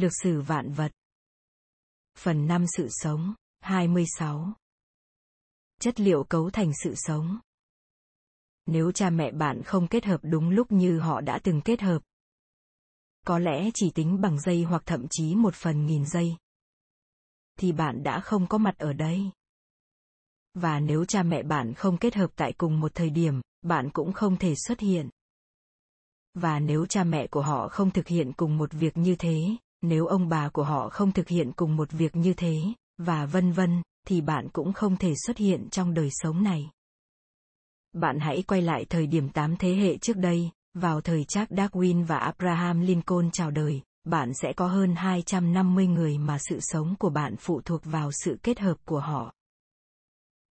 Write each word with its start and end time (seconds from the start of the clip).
Lược 0.00 0.12
sử 0.22 0.40
vạn 0.40 0.72
vật. 0.72 0.92
Phần 2.18 2.46
5 2.46 2.64
sự 2.76 2.88
sống, 2.90 3.34
26. 3.60 4.52
Chất 5.80 6.00
liệu 6.00 6.24
cấu 6.24 6.50
thành 6.50 6.72
sự 6.82 6.94
sống. 6.96 7.38
Nếu 8.66 8.92
cha 8.92 9.10
mẹ 9.10 9.32
bạn 9.32 9.62
không 9.62 9.88
kết 9.88 10.04
hợp 10.04 10.20
đúng 10.22 10.50
lúc 10.50 10.72
như 10.72 10.98
họ 10.98 11.20
đã 11.20 11.38
từng 11.42 11.60
kết 11.60 11.80
hợp, 11.80 12.02
có 13.26 13.38
lẽ 13.38 13.70
chỉ 13.74 13.90
tính 13.90 14.20
bằng 14.20 14.40
giây 14.40 14.62
hoặc 14.62 14.82
thậm 14.86 15.06
chí 15.10 15.34
một 15.34 15.54
phần 15.54 15.86
nghìn 15.86 16.06
giây, 16.06 16.36
thì 17.58 17.72
bạn 17.72 18.02
đã 18.02 18.20
không 18.20 18.46
có 18.46 18.58
mặt 18.58 18.78
ở 18.78 18.92
đây. 18.92 19.30
Và 20.54 20.80
nếu 20.80 21.04
cha 21.04 21.22
mẹ 21.22 21.42
bạn 21.42 21.74
không 21.74 21.98
kết 21.98 22.14
hợp 22.14 22.30
tại 22.36 22.52
cùng 22.52 22.80
một 22.80 22.92
thời 22.94 23.10
điểm, 23.10 23.40
bạn 23.62 23.90
cũng 23.90 24.12
không 24.12 24.36
thể 24.36 24.54
xuất 24.54 24.80
hiện. 24.80 25.08
Và 26.34 26.60
nếu 26.60 26.86
cha 26.86 27.04
mẹ 27.04 27.26
của 27.26 27.42
họ 27.42 27.68
không 27.68 27.90
thực 27.90 28.08
hiện 28.08 28.32
cùng 28.32 28.58
một 28.58 28.72
việc 28.72 28.96
như 28.96 29.16
thế, 29.16 29.56
nếu 29.82 30.06
ông 30.06 30.28
bà 30.28 30.48
của 30.48 30.64
họ 30.64 30.88
không 30.88 31.12
thực 31.12 31.28
hiện 31.28 31.52
cùng 31.52 31.76
một 31.76 31.92
việc 31.92 32.16
như 32.16 32.34
thế, 32.34 32.56
và 32.98 33.26
vân 33.26 33.52
vân, 33.52 33.82
thì 34.06 34.20
bạn 34.20 34.48
cũng 34.52 34.72
không 34.72 34.96
thể 34.96 35.14
xuất 35.26 35.36
hiện 35.36 35.68
trong 35.70 35.94
đời 35.94 36.08
sống 36.10 36.42
này. 36.42 36.70
Bạn 37.92 38.18
hãy 38.20 38.42
quay 38.42 38.62
lại 38.62 38.84
thời 38.84 39.06
điểm 39.06 39.28
8 39.28 39.56
thế 39.56 39.74
hệ 39.74 39.98
trước 39.98 40.16
đây, 40.16 40.50
vào 40.74 41.00
thời 41.00 41.24
Charles 41.24 41.58
Darwin 41.58 42.04
và 42.04 42.18
Abraham 42.18 42.80
Lincoln 42.80 43.30
chào 43.30 43.50
đời, 43.50 43.82
bạn 44.04 44.34
sẽ 44.34 44.52
có 44.56 44.66
hơn 44.66 44.94
250 44.96 45.86
người 45.86 46.18
mà 46.18 46.38
sự 46.48 46.58
sống 46.60 46.94
của 46.98 47.10
bạn 47.10 47.36
phụ 47.36 47.60
thuộc 47.60 47.80
vào 47.84 48.10
sự 48.12 48.38
kết 48.42 48.60
hợp 48.60 48.76
của 48.84 49.00
họ. 49.00 49.34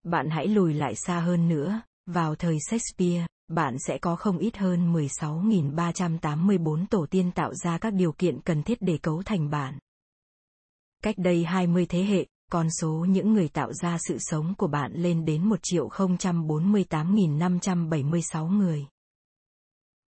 Bạn 0.04 0.30
hãy 0.30 0.48
lùi 0.48 0.74
lại 0.74 0.96
xa 0.96 1.20
hơn 1.20 1.48
nữa, 1.48 1.82
vào 2.06 2.36
thời 2.36 2.58
Shakespeare, 2.70 3.28
bạn 3.50 3.76
sẽ 3.80 3.98
có 3.98 4.16
không 4.16 4.38
ít 4.38 4.58
hơn 4.58 4.94
16.384 4.94 6.86
tổ 6.90 7.06
tiên 7.10 7.32
tạo 7.32 7.54
ra 7.54 7.78
các 7.78 7.94
điều 7.94 8.12
kiện 8.12 8.42
cần 8.42 8.64
thiết 8.64 8.78
để 8.82 8.98
cấu 8.98 9.24
thành 9.24 9.50
bạn. 9.50 9.80
Cách 11.04 11.16
đây 11.18 11.44
20 11.44 11.86
thế 11.86 12.04
hệ, 12.04 12.28
con 12.52 12.68
số 12.82 13.06
những 13.10 13.34
người 13.34 13.50
tạo 13.50 13.74
ra 13.74 13.98
sự 14.08 14.18
sống 14.20 14.54
của 14.58 14.68
bạn 14.68 14.92
lên 14.94 15.26
đến 15.26 15.50
1 15.50 15.60
triệu 15.64 15.88
048.576 15.88 18.48
người. 18.48 18.86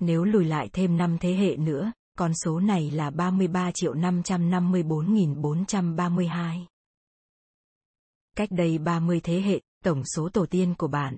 Nếu 0.00 0.24
lùi 0.24 0.44
lại 0.44 0.68
thêm 0.72 0.96
5 0.96 1.16
thế 1.20 1.34
hệ 1.34 1.56
nữa, 1.56 1.92
con 2.18 2.34
số 2.34 2.60
này 2.60 2.90
là 2.90 3.10
33 3.10 3.70
triệu 3.74 3.94
554.432. 3.94 6.64
Cách 8.36 8.48
đây 8.50 8.78
30 8.78 9.20
thế 9.24 9.40
hệ, 9.40 9.60
tổng 9.84 10.02
số 10.14 10.28
tổ 10.28 10.46
tiên 10.46 10.74
của 10.78 10.88
bạn. 10.88 11.16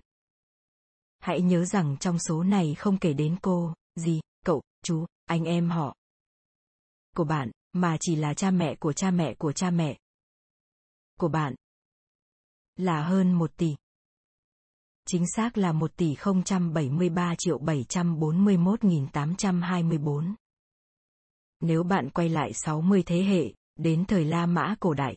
Hãy 1.20 1.40
nhớ 1.40 1.64
rằng 1.64 1.96
trong 2.00 2.18
số 2.18 2.42
này 2.42 2.74
không 2.74 2.98
kể 2.98 3.12
đến 3.12 3.36
cô, 3.42 3.74
dì, 3.96 4.20
cậu, 4.44 4.62
chú, 4.82 5.06
anh 5.26 5.44
em 5.44 5.70
họ 5.70 5.96
của 7.16 7.24
bạn, 7.24 7.50
mà 7.72 7.96
chỉ 8.00 8.16
là 8.16 8.34
cha 8.34 8.50
mẹ 8.50 8.74
của 8.74 8.92
cha 8.92 9.10
mẹ 9.10 9.34
của 9.34 9.52
cha 9.52 9.70
mẹ 9.70 9.96
của 11.20 11.28
bạn. 11.28 11.54
Là 12.76 13.02
hơn 13.02 13.32
1 13.32 13.56
tỷ. 13.56 13.74
Chính 15.06 15.24
xác 15.36 15.58
là 15.58 15.72
1 15.72 15.96
tỷ 15.96 16.16
073 16.74 17.34
triệu 17.38 17.58
741.824. 17.58 20.34
Nếu 21.60 21.82
bạn 21.82 22.10
quay 22.10 22.28
lại 22.28 22.52
60 22.54 23.02
thế 23.06 23.22
hệ, 23.22 23.54
đến 23.76 24.04
thời 24.04 24.24
La 24.24 24.46
Mã 24.46 24.74
cổ 24.80 24.94
đại, 24.94 25.16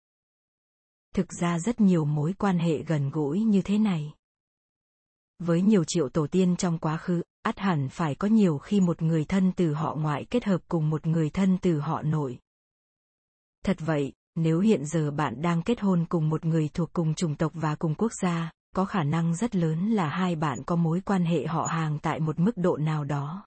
thực 1.15 1.33
ra 1.33 1.59
rất 1.59 1.81
nhiều 1.81 2.05
mối 2.05 2.33
quan 2.37 2.59
hệ 2.59 2.83
gần 2.83 3.09
gũi 3.09 3.39
như 3.39 3.61
thế 3.61 3.77
này. 3.77 4.13
Với 5.39 5.61
nhiều 5.61 5.83
triệu 5.83 6.09
tổ 6.09 6.27
tiên 6.27 6.55
trong 6.55 6.77
quá 6.77 6.97
khứ, 6.97 7.21
ắt 7.41 7.59
hẳn 7.59 7.89
phải 7.89 8.15
có 8.15 8.27
nhiều 8.27 8.57
khi 8.57 8.79
một 8.79 9.01
người 9.01 9.25
thân 9.25 9.51
từ 9.55 9.73
họ 9.73 9.95
ngoại 9.95 10.25
kết 10.29 10.43
hợp 10.43 10.61
cùng 10.67 10.89
một 10.89 11.07
người 11.07 11.29
thân 11.29 11.57
từ 11.61 11.79
họ 11.79 12.01
nội. 12.01 12.39
Thật 13.65 13.77
vậy, 13.79 14.13
nếu 14.35 14.59
hiện 14.59 14.85
giờ 14.85 15.11
bạn 15.11 15.41
đang 15.41 15.61
kết 15.61 15.79
hôn 15.79 16.05
cùng 16.09 16.29
một 16.29 16.45
người 16.45 16.69
thuộc 16.73 16.93
cùng 16.93 17.13
chủng 17.13 17.35
tộc 17.35 17.51
và 17.55 17.75
cùng 17.75 17.95
quốc 17.95 18.11
gia, 18.21 18.51
có 18.75 18.85
khả 18.85 19.03
năng 19.03 19.35
rất 19.35 19.55
lớn 19.55 19.91
là 19.91 20.09
hai 20.09 20.35
bạn 20.35 20.63
có 20.65 20.75
mối 20.75 21.01
quan 21.05 21.25
hệ 21.25 21.47
họ 21.47 21.65
hàng 21.65 21.99
tại 21.99 22.19
một 22.19 22.39
mức 22.39 22.51
độ 22.55 22.77
nào 22.77 23.03
đó. 23.03 23.45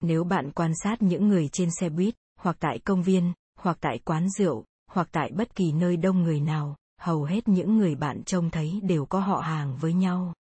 Nếu 0.00 0.24
bạn 0.24 0.50
quan 0.50 0.72
sát 0.82 1.02
những 1.02 1.28
người 1.28 1.48
trên 1.48 1.68
xe 1.80 1.88
buýt, 1.88 2.14
hoặc 2.40 2.56
tại 2.60 2.78
công 2.78 3.02
viên, 3.02 3.32
hoặc 3.58 3.78
tại 3.80 3.98
quán 4.04 4.30
rượu 4.30 4.64
hoặc 4.94 5.08
tại 5.12 5.30
bất 5.30 5.54
kỳ 5.54 5.72
nơi 5.72 5.96
đông 5.96 6.22
người 6.22 6.40
nào, 6.40 6.76
hầu 7.00 7.24
hết 7.24 7.48
những 7.48 7.78
người 7.78 7.94
bạn 7.94 8.24
trông 8.24 8.50
thấy 8.50 8.80
đều 8.82 9.06
có 9.06 9.20
họ 9.20 9.40
hàng 9.40 9.76
với 9.76 9.92
nhau. 9.92 10.34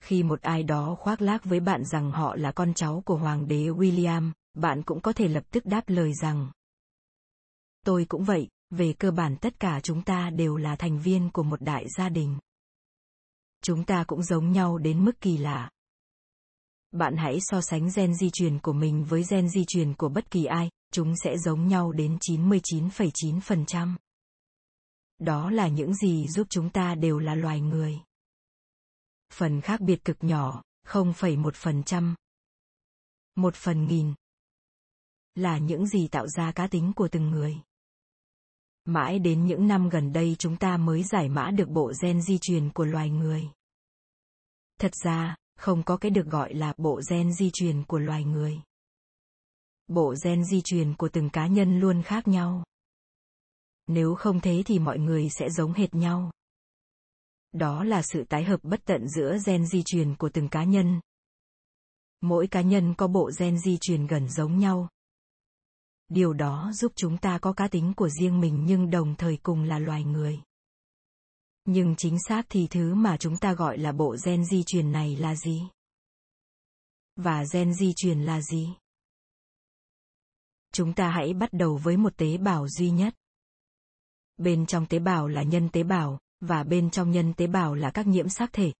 Khi 0.00 0.22
một 0.22 0.40
ai 0.40 0.62
đó 0.62 0.96
khoác 1.00 1.22
lác 1.22 1.44
với 1.44 1.60
bạn 1.60 1.84
rằng 1.84 2.10
họ 2.10 2.36
là 2.36 2.52
con 2.52 2.74
cháu 2.74 3.02
của 3.06 3.16
hoàng 3.16 3.48
đế 3.48 3.68
William, 3.68 4.30
bạn 4.54 4.82
cũng 4.82 5.00
có 5.00 5.12
thể 5.12 5.28
lập 5.28 5.44
tức 5.50 5.66
đáp 5.66 5.82
lời 5.86 6.12
rằng 6.14 6.50
Tôi 7.84 8.04
cũng 8.08 8.24
vậy, 8.24 8.48
về 8.70 8.92
cơ 8.92 9.10
bản 9.10 9.36
tất 9.36 9.60
cả 9.60 9.80
chúng 9.82 10.02
ta 10.02 10.30
đều 10.30 10.56
là 10.56 10.76
thành 10.76 11.00
viên 11.00 11.30
của 11.30 11.42
một 11.42 11.62
đại 11.62 11.86
gia 11.98 12.08
đình. 12.08 12.38
Chúng 13.62 13.84
ta 13.84 14.04
cũng 14.04 14.22
giống 14.22 14.52
nhau 14.52 14.78
đến 14.78 15.04
mức 15.04 15.20
kỳ 15.20 15.38
lạ. 15.38 15.70
Bạn 16.92 17.16
hãy 17.16 17.38
so 17.40 17.60
sánh 17.60 17.88
gen 17.96 18.14
di 18.14 18.30
truyền 18.30 18.58
của 18.58 18.72
mình 18.72 19.04
với 19.04 19.24
gen 19.30 19.48
di 19.48 19.64
truyền 19.64 19.94
của 19.94 20.08
bất 20.08 20.30
kỳ 20.30 20.44
ai, 20.44 20.70
chúng 20.94 21.16
sẽ 21.16 21.38
giống 21.38 21.68
nhau 21.68 21.92
đến 21.92 22.18
99,9%. 22.20 23.96
Đó 25.18 25.50
là 25.50 25.68
những 25.68 25.94
gì 25.94 26.26
giúp 26.28 26.46
chúng 26.50 26.70
ta 26.70 26.94
đều 26.94 27.18
là 27.18 27.34
loài 27.34 27.60
người. 27.60 27.98
Phần 29.32 29.60
khác 29.60 29.80
biệt 29.80 30.04
cực 30.04 30.16
nhỏ, 30.20 30.62
0,1%. 30.86 32.14
Một 33.34 33.54
phần 33.54 33.86
nghìn. 33.86 34.14
Là 35.34 35.58
những 35.58 35.86
gì 35.86 36.08
tạo 36.08 36.28
ra 36.28 36.52
cá 36.52 36.66
tính 36.66 36.92
của 36.96 37.08
từng 37.08 37.30
người. 37.30 37.56
Mãi 38.84 39.18
đến 39.18 39.46
những 39.46 39.68
năm 39.68 39.88
gần 39.88 40.12
đây 40.12 40.36
chúng 40.38 40.56
ta 40.56 40.76
mới 40.76 41.02
giải 41.02 41.28
mã 41.28 41.50
được 41.50 41.68
bộ 41.68 41.92
gen 42.02 42.22
di 42.22 42.38
truyền 42.40 42.70
của 42.70 42.84
loài 42.84 43.10
người. 43.10 43.48
Thật 44.80 44.92
ra, 45.04 45.36
không 45.56 45.82
có 45.82 45.96
cái 45.96 46.10
được 46.10 46.26
gọi 46.26 46.54
là 46.54 46.74
bộ 46.76 47.00
gen 47.10 47.32
di 47.32 47.50
truyền 47.52 47.84
của 47.84 47.98
loài 47.98 48.24
người 48.24 48.62
bộ 49.88 50.14
gen 50.24 50.44
di 50.44 50.60
truyền 50.64 50.94
của 50.94 51.08
từng 51.08 51.30
cá 51.30 51.46
nhân 51.46 51.80
luôn 51.80 52.02
khác 52.02 52.28
nhau. 52.28 52.64
Nếu 53.86 54.14
không 54.14 54.40
thế 54.40 54.62
thì 54.66 54.78
mọi 54.78 54.98
người 54.98 55.28
sẽ 55.30 55.50
giống 55.50 55.72
hệt 55.72 55.94
nhau. 55.94 56.30
Đó 57.52 57.84
là 57.84 58.02
sự 58.02 58.24
tái 58.28 58.44
hợp 58.44 58.60
bất 58.62 58.80
tận 58.84 59.08
giữa 59.08 59.36
gen 59.46 59.66
di 59.66 59.82
truyền 59.84 60.14
của 60.16 60.28
từng 60.28 60.48
cá 60.48 60.64
nhân. 60.64 61.00
Mỗi 62.20 62.46
cá 62.46 62.60
nhân 62.60 62.94
có 62.94 63.06
bộ 63.06 63.30
gen 63.38 63.58
di 63.58 63.78
truyền 63.80 64.06
gần 64.06 64.28
giống 64.28 64.58
nhau. 64.58 64.88
Điều 66.08 66.32
đó 66.32 66.70
giúp 66.74 66.92
chúng 66.96 67.18
ta 67.18 67.38
có 67.38 67.52
cá 67.52 67.68
tính 67.68 67.92
của 67.96 68.08
riêng 68.08 68.40
mình 68.40 68.64
nhưng 68.66 68.90
đồng 68.90 69.14
thời 69.16 69.38
cùng 69.42 69.62
là 69.62 69.78
loài 69.78 70.04
người. 70.04 70.40
Nhưng 71.64 71.94
chính 71.96 72.18
xác 72.28 72.46
thì 72.48 72.66
thứ 72.70 72.94
mà 72.94 73.16
chúng 73.16 73.36
ta 73.36 73.54
gọi 73.54 73.78
là 73.78 73.92
bộ 73.92 74.16
gen 74.24 74.44
di 74.44 74.62
truyền 74.66 74.92
này 74.92 75.16
là 75.16 75.36
gì? 75.36 75.62
Và 77.16 77.44
gen 77.52 77.74
di 77.74 77.92
truyền 77.96 78.22
là 78.22 78.40
gì? 78.40 78.74
Chúng 80.74 80.92
ta 80.92 81.10
hãy 81.10 81.34
bắt 81.34 81.52
đầu 81.52 81.76
với 81.76 81.96
một 81.96 82.16
tế 82.16 82.36
bào 82.36 82.68
duy 82.68 82.90
nhất. 82.90 83.14
Bên 84.36 84.66
trong 84.66 84.86
tế 84.86 84.98
bào 84.98 85.28
là 85.28 85.42
nhân 85.42 85.68
tế 85.68 85.82
bào, 85.82 86.20
và 86.40 86.62
bên 86.62 86.90
trong 86.90 87.10
nhân 87.10 87.34
tế 87.34 87.46
bào 87.46 87.74
là 87.74 87.90
các 87.90 88.06
nhiễm 88.06 88.28
sắc 88.28 88.52
thể. 88.52 88.72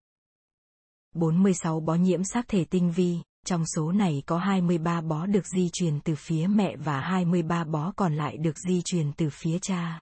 46 1.15 1.81
bó 1.81 1.95
nhiễm 1.95 2.25
sắc 2.25 2.49
thể 2.49 2.65
tinh 2.65 2.93
vi, 2.93 3.19
trong 3.47 3.67
số 3.67 3.93
này 3.93 4.23
có 4.27 4.39
23 4.39 5.01
bó 5.01 5.27
được 5.27 5.47
di 5.47 5.71
truyền 5.73 6.01
từ 6.01 6.15
phía 6.15 6.47
mẹ 6.47 6.77
và 6.77 7.01
23 7.01 7.65
bó 7.65 7.93
còn 7.97 8.15
lại 8.15 8.37
được 8.37 8.59
di 8.59 8.83
truyền 8.85 9.13
từ 9.13 9.29
phía 9.33 9.59
cha. 9.59 10.01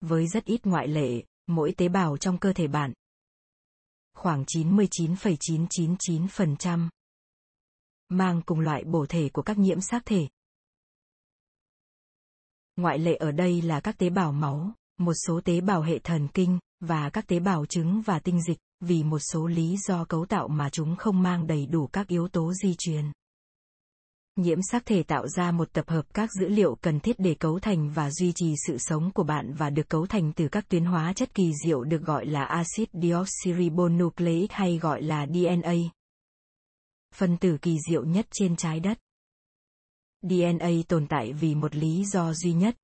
Với 0.00 0.26
rất 0.26 0.44
ít 0.44 0.66
ngoại 0.66 0.88
lệ, 0.88 1.24
mỗi 1.46 1.74
tế 1.76 1.88
bào 1.88 2.16
trong 2.16 2.38
cơ 2.38 2.52
thể 2.52 2.68
bạn 2.68 2.92
khoảng 4.14 4.44
99,999% 4.44 6.88
mang 8.08 8.42
cùng 8.46 8.60
loại 8.60 8.84
bổ 8.84 9.06
thể 9.08 9.28
của 9.28 9.42
các 9.42 9.58
nhiễm 9.58 9.80
sắc 9.80 10.02
thể. 10.06 10.28
Ngoại 12.76 12.98
lệ 12.98 13.16
ở 13.16 13.32
đây 13.32 13.62
là 13.62 13.80
các 13.80 13.98
tế 13.98 14.10
bào 14.10 14.32
máu, 14.32 14.72
một 14.98 15.14
số 15.26 15.40
tế 15.44 15.60
bào 15.60 15.82
hệ 15.82 15.98
thần 15.98 16.28
kinh, 16.34 16.58
và 16.80 17.10
các 17.10 17.26
tế 17.26 17.38
bào 17.40 17.66
trứng 17.66 18.02
và 18.02 18.18
tinh 18.18 18.42
dịch, 18.42 18.58
vì 18.80 19.02
một 19.02 19.18
số 19.18 19.46
lý 19.46 19.76
do 19.88 20.04
cấu 20.04 20.26
tạo 20.26 20.48
mà 20.48 20.70
chúng 20.70 20.96
không 20.96 21.22
mang 21.22 21.46
đầy 21.46 21.66
đủ 21.66 21.86
các 21.86 22.08
yếu 22.08 22.28
tố 22.28 22.52
di 22.52 22.74
truyền. 22.78 23.04
Nhiễm 24.36 24.58
sắc 24.70 24.86
thể 24.86 25.02
tạo 25.02 25.28
ra 25.28 25.50
một 25.50 25.72
tập 25.72 25.88
hợp 25.88 26.02
các 26.14 26.30
dữ 26.40 26.48
liệu 26.48 26.74
cần 26.80 27.00
thiết 27.00 27.16
để 27.18 27.34
cấu 27.34 27.58
thành 27.58 27.90
và 27.90 28.10
duy 28.10 28.32
trì 28.34 28.54
sự 28.66 28.76
sống 28.78 29.10
của 29.14 29.22
bạn 29.22 29.54
và 29.54 29.70
được 29.70 29.88
cấu 29.88 30.06
thành 30.06 30.32
từ 30.32 30.48
các 30.48 30.68
tuyến 30.68 30.84
hóa 30.84 31.12
chất 31.12 31.34
kỳ 31.34 31.52
diệu 31.64 31.84
được 31.84 32.02
gọi 32.02 32.26
là 32.26 32.44
axit 32.44 32.88
deoxyribonucleic 32.92 34.52
hay 34.52 34.78
gọi 34.78 35.02
là 35.02 35.26
DNA. 35.26 35.74
Phân 37.14 37.36
tử 37.36 37.58
kỳ 37.62 37.76
diệu 37.88 38.04
nhất 38.04 38.26
trên 38.32 38.56
trái 38.56 38.80
đất. 38.80 38.98
DNA 40.30 40.70
tồn 40.88 41.06
tại 41.06 41.32
vì 41.32 41.54
một 41.54 41.74
lý 41.74 42.04
do 42.04 42.32
duy 42.32 42.52
nhất. 42.52 42.76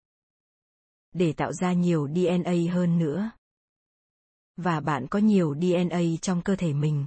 Để 1.13 1.33
tạo 1.33 1.53
ra 1.53 1.73
nhiều 1.73 2.09
DNA 2.09 2.73
hơn 2.73 2.99
nữa. 2.99 3.31
Và 4.57 4.81
bạn 4.81 5.07
có 5.11 5.19
nhiều 5.19 5.55
DNA 5.55 6.01
trong 6.23 6.43
cơ 6.43 6.57
thể 6.57 6.73
mình. 6.73 7.07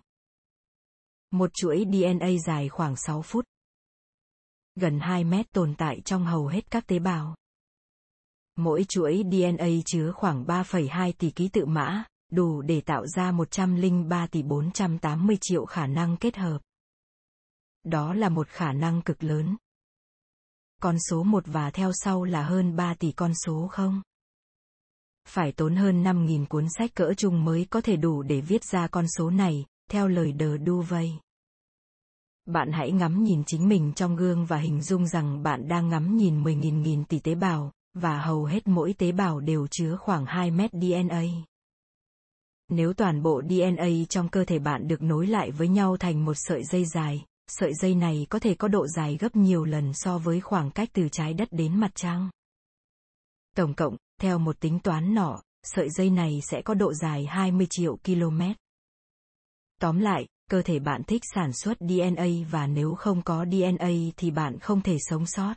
Một 1.32 1.54
chuỗi 1.54 1.86
DNA 1.92 2.30
dài 2.46 2.70
khoảng 2.70 2.96
6 2.96 3.22
phút 3.22 3.46
gần 4.76 5.00
2 5.00 5.24
mét 5.24 5.52
tồn 5.52 5.76
tại 5.78 6.02
trong 6.06 6.26
hầu 6.26 6.48
hết 6.48 6.72
các 6.72 6.88
tế 6.88 7.00
bào. 7.00 7.36
Mỗi 8.56 8.86
chuỗi 8.90 9.24
DNA 9.32 9.68
chứa 9.86 10.12
khoảng 10.12 10.46
3,2 10.46 11.12
tỷ 11.18 11.32
ký 11.32 11.48
tự 11.48 11.66
mã, 11.66 12.04
đủ 12.32 12.62
để 12.62 12.82
tạo 12.82 13.08
ra 13.08 13.32
103 13.32 14.28
tỷ 14.28 14.44
480 14.44 15.38
triệu 15.42 15.66
khả 15.66 15.88
năng 15.88 16.18
kết 16.18 16.38
hợp. 16.38 16.60
Đó 17.84 18.14
là 18.14 18.30
một 18.30 18.48
khả 18.48 18.74
năng 18.74 19.02
cực 19.02 19.24
lớn. 19.24 19.56
Con 20.84 21.00
số 21.00 21.24
1 21.24 21.44
và 21.48 21.72
theo 21.72 21.92
sau 21.94 22.24
là 22.24 22.44
hơn 22.44 22.76
3 22.76 22.94
tỷ 22.94 23.12
con 23.12 23.32
số 23.46 23.68
không? 23.72 24.02
Phải 25.28 25.52
tốn 25.52 25.76
hơn 25.76 26.04
5.000 26.04 26.46
cuốn 26.46 26.66
sách 26.78 26.92
cỡ 26.94 27.14
chung 27.18 27.46
mới 27.46 27.68
có 27.70 27.82
thể 27.82 27.96
đủ 27.96 28.22
để 28.22 28.42
viết 28.42 28.64
ra 28.64 28.88
con 28.88 29.06
số 29.18 29.30
này, 29.30 29.66
theo 29.92 30.08
lời 30.08 30.32
đờ 30.32 30.58
Duvay. 30.66 31.20
Bạn 32.46 32.72
hãy 32.72 32.92
ngắm 32.92 33.24
nhìn 33.24 33.44
chính 33.44 33.70
mình 33.70 33.94
trong 33.96 34.16
gương 34.16 34.46
và 34.46 34.58
hình 34.58 34.82
dung 34.82 35.08
rằng 35.08 35.44
bạn 35.44 35.68
đang 35.68 35.90
ngắm 35.90 36.18
nhìn 36.18 36.44
10.000 36.44 36.82
nghìn 36.82 37.06
tỷ 37.06 37.20
tế 37.20 37.36
bào, 37.36 37.72
và 37.94 38.22
hầu 38.22 38.46
hết 38.46 38.68
mỗi 38.68 38.94
tế 38.98 39.12
bào 39.12 39.40
đều 39.40 39.68
chứa 39.68 39.96
khoảng 39.96 40.26
2 40.26 40.52
mét 40.52 40.72
DNA. 40.72 41.24
Nếu 42.70 42.94
toàn 42.94 43.24
bộ 43.24 43.42
DNA 43.50 43.90
trong 44.10 44.30
cơ 44.30 44.46
thể 44.46 44.60
bạn 44.60 44.88
được 44.88 45.02
nối 45.02 45.28
lại 45.28 45.52
với 45.52 45.68
nhau 45.68 45.98
thành 45.98 46.26
một 46.26 46.34
sợi 46.38 46.64
dây 46.64 46.86
dài, 46.86 47.26
sợi 47.48 47.74
dây 47.74 47.96
này 47.96 48.28
có 48.30 48.40
thể 48.40 48.56
có 48.56 48.68
độ 48.68 48.88
dài 48.88 49.18
gấp 49.20 49.36
nhiều 49.36 49.64
lần 49.64 49.92
so 49.94 50.18
với 50.18 50.42
khoảng 50.42 50.72
cách 50.72 50.90
từ 50.94 51.10
trái 51.12 51.34
đất 51.34 51.48
đến 51.52 51.80
mặt 51.80 51.92
trăng. 51.96 52.30
Tổng 53.56 53.74
cộng, 53.74 53.98
theo 54.22 54.40
một 54.40 54.60
tính 54.60 54.80
toán 54.80 55.14
nọ, 55.16 55.42
sợi 55.64 55.90
dây 55.90 56.10
này 56.10 56.40
sẽ 56.52 56.62
có 56.62 56.74
độ 56.74 56.94
dài 56.94 57.26
20 57.26 57.68
triệu 57.70 57.98
km. 58.06 58.42
Tóm 59.82 60.00
lại, 60.00 60.28
cơ 60.50 60.62
thể 60.62 60.80
bạn 60.80 61.04
thích 61.04 61.22
sản 61.34 61.54
xuất 61.54 61.78
DNA 61.80 62.28
và 62.52 62.68
nếu 62.68 62.96
không 62.96 63.22
có 63.22 63.46
DNA 63.46 63.92
thì 64.18 64.32
bạn 64.32 64.60
không 64.60 64.82
thể 64.82 64.98
sống 65.00 65.26
sót. 65.26 65.54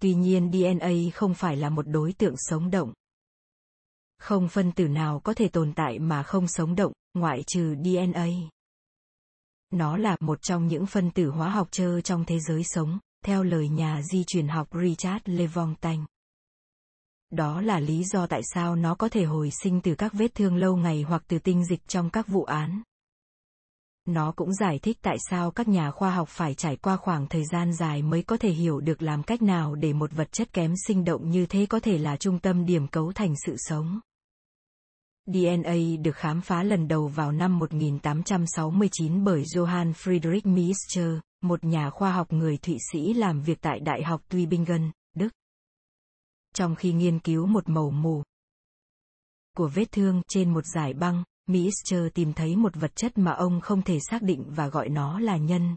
Tuy 0.00 0.14
nhiên 0.14 0.52
DNA 0.52 0.92
không 1.14 1.34
phải 1.34 1.56
là 1.56 1.70
một 1.70 1.88
đối 1.88 2.12
tượng 2.12 2.34
sống 2.36 2.70
động. 2.70 2.92
Không 4.18 4.48
phân 4.48 4.72
tử 4.72 4.88
nào 4.88 5.20
có 5.20 5.34
thể 5.34 5.48
tồn 5.48 5.72
tại 5.72 5.98
mà 5.98 6.22
không 6.22 6.48
sống 6.48 6.74
động, 6.74 6.92
ngoại 7.14 7.42
trừ 7.46 7.74
DNA. 7.84 8.26
Nó 9.74 9.96
là 9.96 10.16
một 10.20 10.42
trong 10.42 10.66
những 10.66 10.86
phân 10.86 11.10
tử 11.10 11.30
hóa 11.30 11.50
học 11.50 11.68
trơ 11.70 12.00
trong 12.00 12.24
thế 12.24 12.38
giới 12.40 12.64
sống, 12.64 12.98
theo 13.24 13.42
lời 13.42 13.68
nhà 13.68 14.02
di 14.02 14.24
truyền 14.24 14.48
học 14.48 14.68
Richard 14.82 15.20
Levontin. 15.24 16.04
Đó 17.30 17.60
là 17.60 17.80
lý 17.80 18.04
do 18.04 18.26
tại 18.26 18.40
sao 18.54 18.76
nó 18.76 18.94
có 18.94 19.08
thể 19.08 19.24
hồi 19.24 19.50
sinh 19.62 19.80
từ 19.80 19.94
các 19.94 20.12
vết 20.12 20.34
thương 20.34 20.56
lâu 20.56 20.76
ngày 20.76 21.02
hoặc 21.02 21.22
từ 21.28 21.38
tinh 21.38 21.64
dịch 21.64 21.88
trong 21.88 22.10
các 22.10 22.28
vụ 22.28 22.44
án. 22.44 22.82
Nó 24.04 24.32
cũng 24.36 24.54
giải 24.54 24.78
thích 24.78 24.98
tại 25.02 25.16
sao 25.30 25.50
các 25.50 25.68
nhà 25.68 25.90
khoa 25.90 26.10
học 26.10 26.28
phải 26.28 26.54
trải 26.54 26.76
qua 26.76 26.96
khoảng 26.96 27.26
thời 27.26 27.44
gian 27.44 27.72
dài 27.72 28.02
mới 28.02 28.22
có 28.22 28.36
thể 28.36 28.50
hiểu 28.50 28.80
được 28.80 29.02
làm 29.02 29.22
cách 29.22 29.42
nào 29.42 29.74
để 29.74 29.92
một 29.92 30.12
vật 30.12 30.32
chất 30.32 30.52
kém 30.52 30.74
sinh 30.86 31.04
động 31.04 31.30
như 31.30 31.46
thế 31.46 31.66
có 31.66 31.80
thể 31.80 31.98
là 31.98 32.16
trung 32.16 32.38
tâm 32.38 32.66
điểm 32.66 32.88
cấu 32.88 33.12
thành 33.12 33.34
sự 33.46 33.56
sống. 33.58 34.00
DNA 35.26 35.74
được 36.02 36.16
khám 36.16 36.40
phá 36.40 36.62
lần 36.62 36.88
đầu 36.88 37.08
vào 37.08 37.32
năm 37.32 37.58
1869 37.58 39.24
bởi 39.24 39.42
Johann 39.42 39.92
Friedrich 39.92 40.54
Miescher, 40.54 41.18
một 41.40 41.64
nhà 41.64 41.90
khoa 41.90 42.12
học 42.12 42.32
người 42.32 42.56
Thụy 42.56 42.78
Sĩ 42.92 43.14
làm 43.14 43.42
việc 43.42 43.60
tại 43.60 43.80
Đại 43.80 44.02
học 44.02 44.22
Tübingen, 44.28 44.90
Đức. 45.14 45.28
Trong 46.54 46.74
khi 46.74 46.92
nghiên 46.92 47.18
cứu 47.18 47.46
một 47.46 47.68
màu 47.68 47.90
mù 47.90 48.22
của 49.56 49.68
vết 49.68 49.92
thương 49.92 50.22
trên 50.28 50.52
một 50.52 50.66
giải 50.74 50.94
băng, 50.94 51.24
Miescher 51.46 52.02
tìm 52.14 52.32
thấy 52.32 52.56
một 52.56 52.76
vật 52.76 52.96
chất 52.96 53.18
mà 53.18 53.32
ông 53.32 53.60
không 53.60 53.82
thể 53.82 53.98
xác 54.00 54.22
định 54.22 54.44
và 54.48 54.68
gọi 54.68 54.88
nó 54.88 55.20
là 55.20 55.36
nhân. 55.36 55.76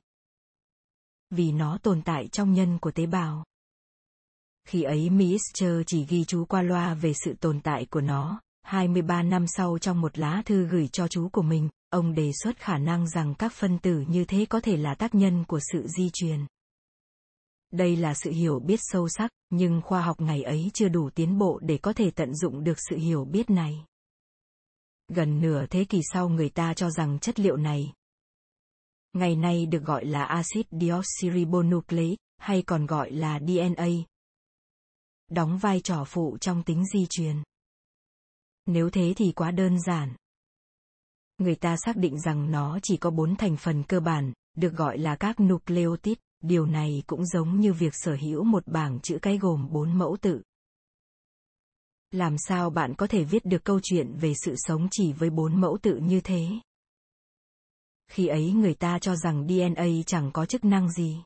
Vì 1.29 1.51
nó 1.51 1.77
tồn 1.83 2.01
tại 2.01 2.27
trong 2.27 2.53
nhân 2.53 2.79
của 2.79 2.91
tế 2.91 3.05
bào. 3.05 3.45
Khi 4.67 4.83
ấy 4.83 5.09
Miescher 5.09 5.81
chỉ 5.87 6.05
ghi 6.05 6.23
chú 6.25 6.45
qua 6.45 6.61
loa 6.61 6.93
về 6.93 7.13
sự 7.13 7.33
tồn 7.33 7.61
tại 7.61 7.85
của 7.85 8.01
nó, 8.01 8.41
23 8.67 9.23
năm 9.23 9.45
sau 9.47 9.77
trong 9.77 10.01
một 10.01 10.17
lá 10.17 10.41
thư 10.45 10.67
gửi 10.67 10.87
cho 10.87 11.07
chú 11.07 11.29
của 11.29 11.41
mình, 11.41 11.69
ông 11.89 12.13
đề 12.13 12.31
xuất 12.43 12.57
khả 12.57 12.77
năng 12.77 13.09
rằng 13.09 13.35
các 13.35 13.53
phân 13.53 13.79
tử 13.79 14.03
như 14.07 14.25
thế 14.25 14.45
có 14.49 14.59
thể 14.59 14.77
là 14.77 14.95
tác 14.95 15.15
nhân 15.15 15.43
của 15.47 15.59
sự 15.71 15.87
di 15.87 16.09
truyền. 16.13 16.45
Đây 17.71 17.95
là 17.95 18.13
sự 18.13 18.31
hiểu 18.31 18.59
biết 18.59 18.79
sâu 18.81 19.09
sắc, 19.09 19.31
nhưng 19.49 19.81
khoa 19.81 20.01
học 20.01 20.21
ngày 20.21 20.43
ấy 20.43 20.71
chưa 20.73 20.87
đủ 20.87 21.09
tiến 21.09 21.37
bộ 21.37 21.59
để 21.63 21.77
có 21.77 21.93
thể 21.93 22.11
tận 22.11 22.35
dụng 22.35 22.63
được 22.63 22.77
sự 22.89 22.97
hiểu 22.97 23.25
biết 23.25 23.49
này. 23.49 23.85
Gần 25.07 25.41
nửa 25.41 25.65
thế 25.65 25.85
kỷ 25.85 26.01
sau 26.13 26.29
người 26.29 26.49
ta 26.49 26.73
cho 26.73 26.89
rằng 26.89 27.19
chất 27.19 27.39
liệu 27.39 27.57
này, 27.57 27.93
ngày 29.13 29.35
nay 29.35 29.65
được 29.65 29.83
gọi 29.83 30.05
là 30.05 30.23
axit 30.23 30.67
deoxyribonucleic, 30.71 32.17
hay 32.37 32.61
còn 32.61 32.85
gọi 32.85 33.11
là 33.11 33.39
DNA, 33.39 33.87
đóng 35.31 35.57
vai 35.57 35.81
trò 35.81 36.03
phụ 36.07 36.37
trong 36.37 36.63
tính 36.63 36.85
di 36.93 37.05
truyền. 37.09 37.43
Nếu 38.67 38.89
thế 38.89 39.13
thì 39.17 39.31
quá 39.31 39.51
đơn 39.51 39.81
giản. 39.81 40.15
Người 41.37 41.55
ta 41.55 41.75
xác 41.85 41.97
định 41.97 42.19
rằng 42.19 42.51
nó 42.51 42.79
chỉ 42.83 42.97
có 42.97 43.09
bốn 43.09 43.35
thành 43.35 43.57
phần 43.57 43.83
cơ 43.83 43.99
bản, 43.99 44.33
được 44.55 44.73
gọi 44.73 44.97
là 44.97 45.15
các 45.15 45.39
nucleotide, 45.39 46.21
điều 46.41 46.65
này 46.65 47.03
cũng 47.07 47.25
giống 47.25 47.59
như 47.59 47.73
việc 47.73 47.95
sở 47.95 48.15
hữu 48.21 48.43
một 48.43 48.67
bảng 48.67 48.99
chữ 48.99 49.19
cái 49.21 49.37
gồm 49.37 49.67
bốn 49.71 49.97
mẫu 49.97 50.17
tự. 50.21 50.41
Làm 52.11 52.35
sao 52.37 52.69
bạn 52.69 52.93
có 52.97 53.07
thể 53.07 53.23
viết 53.23 53.45
được 53.45 53.63
câu 53.63 53.79
chuyện 53.83 54.13
về 54.17 54.33
sự 54.45 54.55
sống 54.57 54.87
chỉ 54.91 55.13
với 55.13 55.29
bốn 55.29 55.61
mẫu 55.61 55.77
tự 55.81 55.97
như 55.97 56.21
thế? 56.21 56.47
Khi 58.07 58.27
ấy 58.27 58.51
người 58.51 58.73
ta 58.73 58.99
cho 58.99 59.15
rằng 59.15 59.47
DNA 59.47 59.85
chẳng 60.05 60.31
có 60.33 60.45
chức 60.45 60.65
năng 60.65 60.91
gì. 60.91 61.23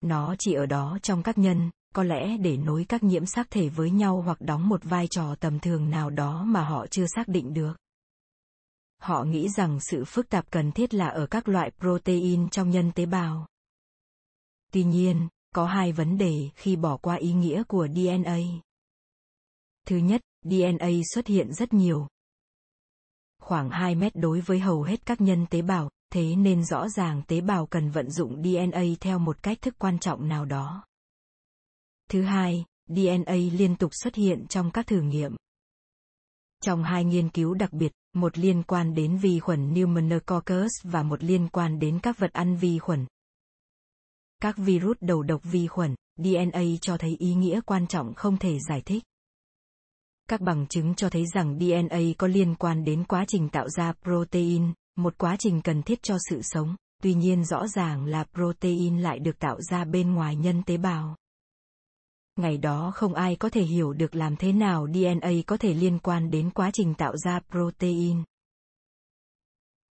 Nó 0.00 0.34
chỉ 0.38 0.52
ở 0.52 0.66
đó 0.66 0.98
trong 1.02 1.22
các 1.22 1.38
nhân, 1.38 1.70
có 1.92 2.02
lẽ 2.02 2.36
để 2.36 2.56
nối 2.56 2.84
các 2.88 3.02
nhiễm 3.02 3.26
sắc 3.26 3.50
thể 3.50 3.68
với 3.68 3.90
nhau 3.90 4.22
hoặc 4.22 4.40
đóng 4.40 4.68
một 4.68 4.84
vai 4.84 5.08
trò 5.08 5.34
tầm 5.34 5.60
thường 5.60 5.90
nào 5.90 6.10
đó 6.10 6.44
mà 6.44 6.64
họ 6.64 6.86
chưa 6.86 7.06
xác 7.06 7.28
định 7.28 7.54
được. 7.54 7.72
Họ 8.98 9.24
nghĩ 9.24 9.48
rằng 9.48 9.78
sự 9.80 10.04
phức 10.04 10.28
tạp 10.28 10.50
cần 10.50 10.72
thiết 10.72 10.94
là 10.94 11.08
ở 11.08 11.26
các 11.26 11.48
loại 11.48 11.70
protein 11.80 12.48
trong 12.48 12.70
nhân 12.70 12.92
tế 12.92 13.06
bào. 13.06 13.46
Tuy 14.72 14.84
nhiên, 14.84 15.28
có 15.54 15.66
hai 15.66 15.92
vấn 15.92 16.18
đề 16.18 16.50
khi 16.54 16.76
bỏ 16.76 16.96
qua 16.96 17.14
ý 17.14 17.32
nghĩa 17.32 17.62
của 17.68 17.88
DNA. 17.88 18.38
Thứ 19.86 19.96
nhất, 19.96 20.20
DNA 20.44 20.88
xuất 21.14 21.26
hiện 21.26 21.52
rất 21.52 21.72
nhiều. 21.72 22.06
Khoảng 23.40 23.70
2 23.70 23.94
mét 23.94 24.12
đối 24.16 24.40
với 24.40 24.60
hầu 24.60 24.82
hết 24.82 25.06
các 25.06 25.20
nhân 25.20 25.46
tế 25.50 25.62
bào, 25.62 25.90
thế 26.12 26.36
nên 26.36 26.64
rõ 26.64 26.88
ràng 26.88 27.22
tế 27.26 27.40
bào 27.40 27.66
cần 27.66 27.90
vận 27.90 28.10
dụng 28.10 28.42
DNA 28.42 28.82
theo 29.00 29.18
một 29.18 29.42
cách 29.42 29.58
thức 29.62 29.74
quan 29.78 29.98
trọng 29.98 30.28
nào 30.28 30.44
đó. 30.44 30.84
Thứ 32.12 32.22
hai, 32.22 32.64
DNA 32.88 33.34
liên 33.52 33.76
tục 33.76 33.90
xuất 33.94 34.14
hiện 34.14 34.46
trong 34.48 34.70
các 34.70 34.86
thử 34.86 35.00
nghiệm. 35.00 35.36
Trong 36.64 36.84
hai 36.84 37.04
nghiên 37.04 37.28
cứu 37.28 37.54
đặc 37.54 37.72
biệt, 37.72 37.92
một 38.12 38.38
liên 38.38 38.62
quan 38.62 38.94
đến 38.94 39.18
vi 39.18 39.40
khuẩn 39.40 39.74
Pneumococcus 39.74 40.70
và 40.82 41.02
một 41.02 41.22
liên 41.24 41.48
quan 41.48 41.78
đến 41.78 41.98
các 42.02 42.18
vật 42.18 42.32
ăn 42.32 42.56
vi 42.56 42.78
khuẩn. 42.78 43.06
Các 44.40 44.56
virus 44.58 44.96
đầu 45.00 45.22
độc 45.22 45.40
vi 45.44 45.66
khuẩn, 45.66 45.94
DNA 46.16 46.62
cho 46.80 46.96
thấy 46.96 47.16
ý 47.18 47.34
nghĩa 47.34 47.60
quan 47.66 47.86
trọng 47.86 48.14
không 48.14 48.36
thể 48.36 48.58
giải 48.68 48.82
thích. 48.84 49.02
Các 50.28 50.40
bằng 50.40 50.66
chứng 50.66 50.94
cho 50.94 51.10
thấy 51.10 51.24
rằng 51.34 51.58
DNA 51.58 52.00
có 52.18 52.26
liên 52.26 52.54
quan 52.54 52.84
đến 52.84 53.04
quá 53.04 53.24
trình 53.28 53.48
tạo 53.48 53.68
ra 53.68 53.92
protein, 54.02 54.72
một 54.96 55.18
quá 55.18 55.36
trình 55.38 55.62
cần 55.62 55.82
thiết 55.82 56.02
cho 56.02 56.16
sự 56.30 56.40
sống, 56.42 56.76
tuy 57.02 57.14
nhiên 57.14 57.44
rõ 57.44 57.68
ràng 57.68 58.04
là 58.04 58.24
protein 58.24 58.98
lại 58.98 59.18
được 59.18 59.38
tạo 59.38 59.60
ra 59.60 59.84
bên 59.84 60.14
ngoài 60.14 60.36
nhân 60.36 60.62
tế 60.66 60.76
bào. 60.76 61.16
Ngày 62.42 62.58
đó 62.58 62.92
không 62.94 63.14
ai 63.14 63.36
có 63.36 63.48
thể 63.48 63.62
hiểu 63.62 63.92
được 63.92 64.14
làm 64.14 64.36
thế 64.36 64.52
nào 64.52 64.86
DNA 64.94 65.30
có 65.46 65.56
thể 65.56 65.74
liên 65.74 65.98
quan 65.98 66.30
đến 66.30 66.50
quá 66.50 66.70
trình 66.72 66.94
tạo 66.94 67.16
ra 67.16 67.40
protein. 67.50 68.22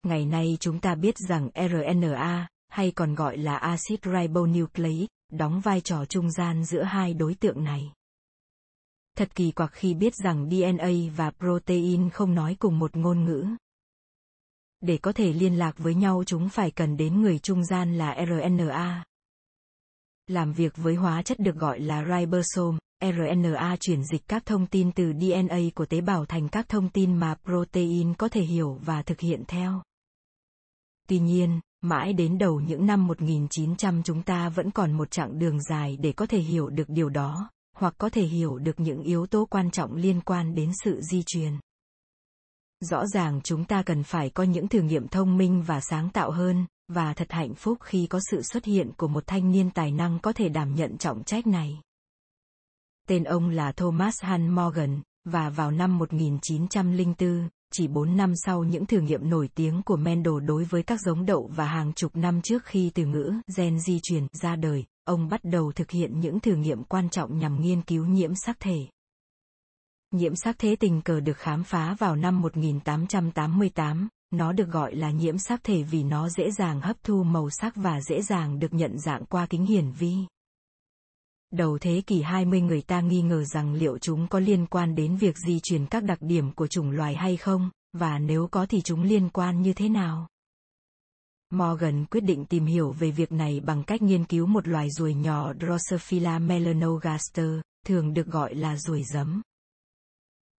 Ngày 0.04 0.26
nay 0.26 0.58
chúng 0.60 0.80
ta 0.80 0.96
biết 0.96 1.18
rằng 1.18 1.50
RNA, 1.56 2.48
hay 2.70 2.92
còn 2.92 3.16
gọi 3.16 3.38
là 3.38 3.58
acid 3.58 4.00
ribonucleic, 4.04 5.10
đóng 5.32 5.60
vai 5.60 5.82
trò 5.82 6.06
trung 6.06 6.32
gian 6.32 6.66
giữa 6.66 6.84
hai 6.84 7.14
đối 7.14 7.34
tượng 7.34 7.64
này. 7.64 7.92
Thật 9.18 9.36
kỳ 9.36 9.52
quặc 9.52 9.72
khi 9.74 9.94
biết 9.94 10.14
rằng 10.16 10.50
DNA 10.50 10.92
và 11.16 11.32
protein 11.32 12.10
không 12.10 12.36
nói 12.36 12.56
cùng 12.60 12.80
một 12.80 12.98
ngôn 12.98 13.26
ngữ. 13.26 13.46
Để 14.82 14.98
có 14.98 15.12
thể 15.12 15.34
liên 15.34 15.58
lạc 15.58 15.78
với 15.78 15.96
nhau 15.96 16.24
chúng 16.26 16.50
phải 16.50 16.72
cần 16.72 16.98
đến 16.98 17.22
người 17.22 17.40
trung 17.40 17.64
gian 17.66 17.98
là 17.98 18.26
RNA. 18.28 19.04
Làm 20.32 20.54
việc 20.54 20.74
với 20.78 20.96
hóa 20.96 21.22
chất 21.22 21.40
được 21.40 21.56
gọi 21.56 21.80
là 21.80 22.06
ribosome, 22.06 22.78
RNA 23.02 23.78
chuyển 23.80 24.04
dịch 24.04 24.28
các 24.28 24.46
thông 24.46 24.68
tin 24.68 24.92
từ 24.92 25.14
DNA 25.14 25.60
của 25.76 25.86
tế 25.86 26.02
bào 26.02 26.26
thành 26.26 26.50
các 26.50 26.70
thông 26.70 26.90
tin 26.90 27.16
mà 27.16 27.36
protein 27.46 28.14
có 28.14 28.30
thể 28.30 28.42
hiểu 28.42 28.80
và 28.86 29.02
thực 29.02 29.20
hiện 29.20 29.44
theo. 29.48 29.82
Tuy 31.08 31.20
nhiên, 31.20 31.60
mãi 31.82 32.14
đến 32.14 32.38
đầu 32.38 32.60
những 32.60 32.86
năm 32.86 33.08
1900 33.08 34.04
chúng 34.04 34.24
ta 34.24 34.50
vẫn 34.50 34.72
còn 34.72 34.92
một 34.92 35.12
chặng 35.12 35.40
đường 35.40 35.62
dài 35.62 35.98
để 35.98 36.12
có 36.12 36.26
thể 36.26 36.40
hiểu 36.40 36.70
được 36.70 36.90
điều 36.90 37.10
đó, 37.10 37.50
hoặc 37.78 37.94
có 37.98 38.10
thể 38.10 38.24
hiểu 38.24 38.58
được 38.58 38.80
những 38.80 39.04
yếu 39.04 39.26
tố 39.26 39.46
quan 39.46 39.72
trọng 39.72 39.96
liên 39.96 40.22
quan 40.22 40.56
đến 40.56 40.72
sự 40.84 41.02
di 41.02 41.24
truyền. 41.26 41.54
Rõ 42.80 43.08
ràng 43.08 43.42
chúng 43.44 43.66
ta 43.66 43.84
cần 43.86 44.04
phải 44.04 44.30
có 44.30 44.44
những 44.44 44.68
thử 44.68 44.82
nghiệm 44.82 45.08
thông 45.08 45.38
minh 45.38 45.64
và 45.64 45.80
sáng 45.82 46.10
tạo 46.10 46.32
hơn, 46.32 46.66
và 46.94 47.14
thật 47.14 47.32
hạnh 47.32 47.56
phúc 47.56 47.78
khi 47.82 48.08
có 48.08 48.20
sự 48.32 48.42
xuất 48.42 48.66
hiện 48.66 48.92
của 48.98 49.08
một 49.08 49.24
thanh 49.28 49.52
niên 49.52 49.72
tài 49.72 49.92
năng 49.92 50.20
có 50.20 50.34
thể 50.34 50.50
đảm 50.50 50.76
nhận 50.76 50.98
trọng 50.98 51.24
trách 51.24 51.48
này. 51.48 51.82
Tên 53.08 53.24
ông 53.24 53.50
là 53.50 53.72
Thomas 53.72 54.16
Han 54.22 54.50
Morgan, 54.50 55.02
và 55.26 55.50
vào 55.50 55.72
năm 55.72 55.98
1904, 55.98 57.50
chỉ 57.72 57.88
4 57.88 58.18
năm 58.18 58.34
sau 58.36 58.64
những 58.64 58.86
thử 58.86 59.00
nghiệm 59.00 59.30
nổi 59.30 59.50
tiếng 59.56 59.82
của 59.82 59.98
Mendel 59.98 60.34
đối 60.46 60.64
với 60.64 60.84
các 60.84 61.02
giống 61.02 61.26
đậu 61.26 61.50
và 61.56 61.66
hàng 61.66 61.94
chục 61.94 62.16
năm 62.16 62.42
trước 62.42 62.66
khi 62.66 62.92
từ 62.94 63.06
ngữ 63.06 63.34
gen 63.58 63.80
di 63.80 64.00
truyền 64.04 64.28
ra 64.42 64.56
đời, 64.56 64.86
ông 65.06 65.30
bắt 65.30 65.44
đầu 65.44 65.72
thực 65.72 65.92
hiện 65.92 66.20
những 66.20 66.40
thử 66.40 66.56
nghiệm 66.56 66.84
quan 66.84 67.10
trọng 67.10 67.40
nhằm 67.40 67.62
nghiên 67.62 67.82
cứu 67.82 68.06
nhiễm 68.06 68.32
sắc 68.36 68.60
thể. 68.60 68.88
Nhiễm 70.12 70.36
sắc 70.36 70.56
thế 70.60 70.76
tình 70.76 71.02
cờ 71.02 71.20
được 71.20 71.38
khám 71.38 71.64
phá 71.64 71.96
vào 72.00 72.16
năm 72.16 72.42
1888, 72.42 74.10
nó 74.32 74.52
được 74.52 74.70
gọi 74.70 74.96
là 74.96 75.12
nhiễm 75.12 75.38
sắc 75.38 75.64
thể 75.64 75.84
vì 75.84 76.04
nó 76.04 76.30
dễ 76.30 76.52
dàng 76.52 76.82
hấp 76.82 77.04
thu 77.04 77.24
màu 77.24 77.50
sắc 77.50 77.76
và 77.76 78.02
dễ 78.02 78.22
dàng 78.22 78.60
được 78.60 78.74
nhận 78.74 79.00
dạng 79.00 79.26
qua 79.26 79.46
kính 79.46 79.66
hiển 79.66 79.92
vi. 79.92 80.16
Đầu 81.52 81.78
thế 81.82 82.02
kỷ 82.08 82.22
20 82.22 82.62
người 82.62 82.82
ta 82.82 83.02
nghi 83.02 83.22
ngờ 83.22 83.44
rằng 83.44 83.74
liệu 83.74 83.98
chúng 83.98 84.28
có 84.28 84.40
liên 84.40 84.66
quan 84.66 84.96
đến 84.96 85.18
việc 85.18 85.38
di 85.38 85.60
truyền 85.64 85.86
các 85.86 86.04
đặc 86.04 86.18
điểm 86.22 86.52
của 86.52 86.68
chủng 86.68 86.92
loài 86.92 87.16
hay 87.16 87.38
không, 87.38 87.70
và 87.94 88.20
nếu 88.20 88.48
có 88.48 88.66
thì 88.66 88.82
chúng 88.82 89.04
liên 89.04 89.30
quan 89.30 89.62
như 89.62 89.74
thế 89.74 89.90
nào. 89.90 90.28
Morgan 91.50 92.06
quyết 92.06 92.22
định 92.22 92.46
tìm 92.46 92.66
hiểu 92.66 92.92
về 92.92 93.12
việc 93.12 93.32
này 93.32 93.60
bằng 93.60 93.84
cách 93.84 94.02
nghiên 94.02 94.26
cứu 94.26 94.46
một 94.46 94.68
loài 94.68 94.90
ruồi 94.92 95.14
nhỏ 95.14 95.54
Drosophila 95.54 96.40
melanogaster, 96.40 97.50
thường 97.86 98.14
được 98.14 98.28
gọi 98.28 98.56
là 98.56 98.78
ruồi 98.78 99.04
giấm. 99.04 99.42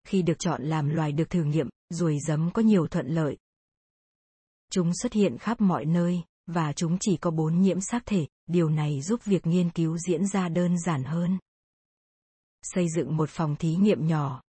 Khi 0.05 0.23
được 0.23 0.39
chọn 0.39 0.63
làm 0.63 0.89
loài 0.89 1.13
được 1.13 1.31
thử 1.31 1.43
nghiệm, 1.43 1.69
ruồi 1.91 2.19
giấm 2.27 2.51
có 2.51 2.63
nhiều 2.63 2.87
thuận 2.87 3.07
lợi. 3.07 3.37
Chúng 4.73 4.95
xuất 4.95 5.13
hiện 5.13 5.39
khắp 5.39 5.61
mọi 5.61 5.85
nơi, 5.85 6.23
và 6.47 6.73
chúng 6.73 6.97
chỉ 7.01 7.17
có 7.17 7.31
bốn 7.31 7.61
nhiễm 7.61 7.81
sắc 7.81 8.03
thể, 8.07 8.27
điều 8.47 8.69
này 8.69 9.01
giúp 9.03 9.25
việc 9.25 9.47
nghiên 9.47 9.71
cứu 9.71 9.99
diễn 9.99 10.27
ra 10.27 10.49
đơn 10.49 10.79
giản 10.79 11.05
hơn. 11.05 11.39
Xây 12.63 12.87
dựng 12.97 13.17
một 13.17 13.31
phòng 13.31 13.57
thí 13.57 13.75
nghiệm 13.77 14.07
nhỏ. 14.07 14.43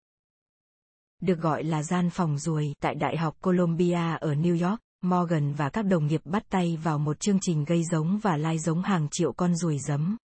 Được 1.21 1.39
gọi 1.39 1.63
là 1.63 1.83
gian 1.83 2.09
phòng 2.09 2.37
ruồi 2.37 2.75
tại 2.79 2.95
Đại 2.95 3.17
học 3.17 3.35
Columbia 3.41 4.17
ở 4.19 4.33
New 4.33 4.69
York, 4.69 4.79
Morgan 5.01 5.53
và 5.53 5.69
các 5.69 5.81
đồng 5.81 6.07
nghiệp 6.07 6.21
bắt 6.25 6.43
tay 6.49 6.77
vào 6.83 6.99
một 6.99 7.19
chương 7.19 7.39
trình 7.41 7.65
gây 7.65 7.83
giống 7.83 8.19
và 8.23 8.37
lai 8.37 8.59
giống 8.59 8.81
hàng 8.81 9.07
triệu 9.11 9.33
con 9.33 9.55
ruồi 9.55 9.79
giấm. 9.79 10.17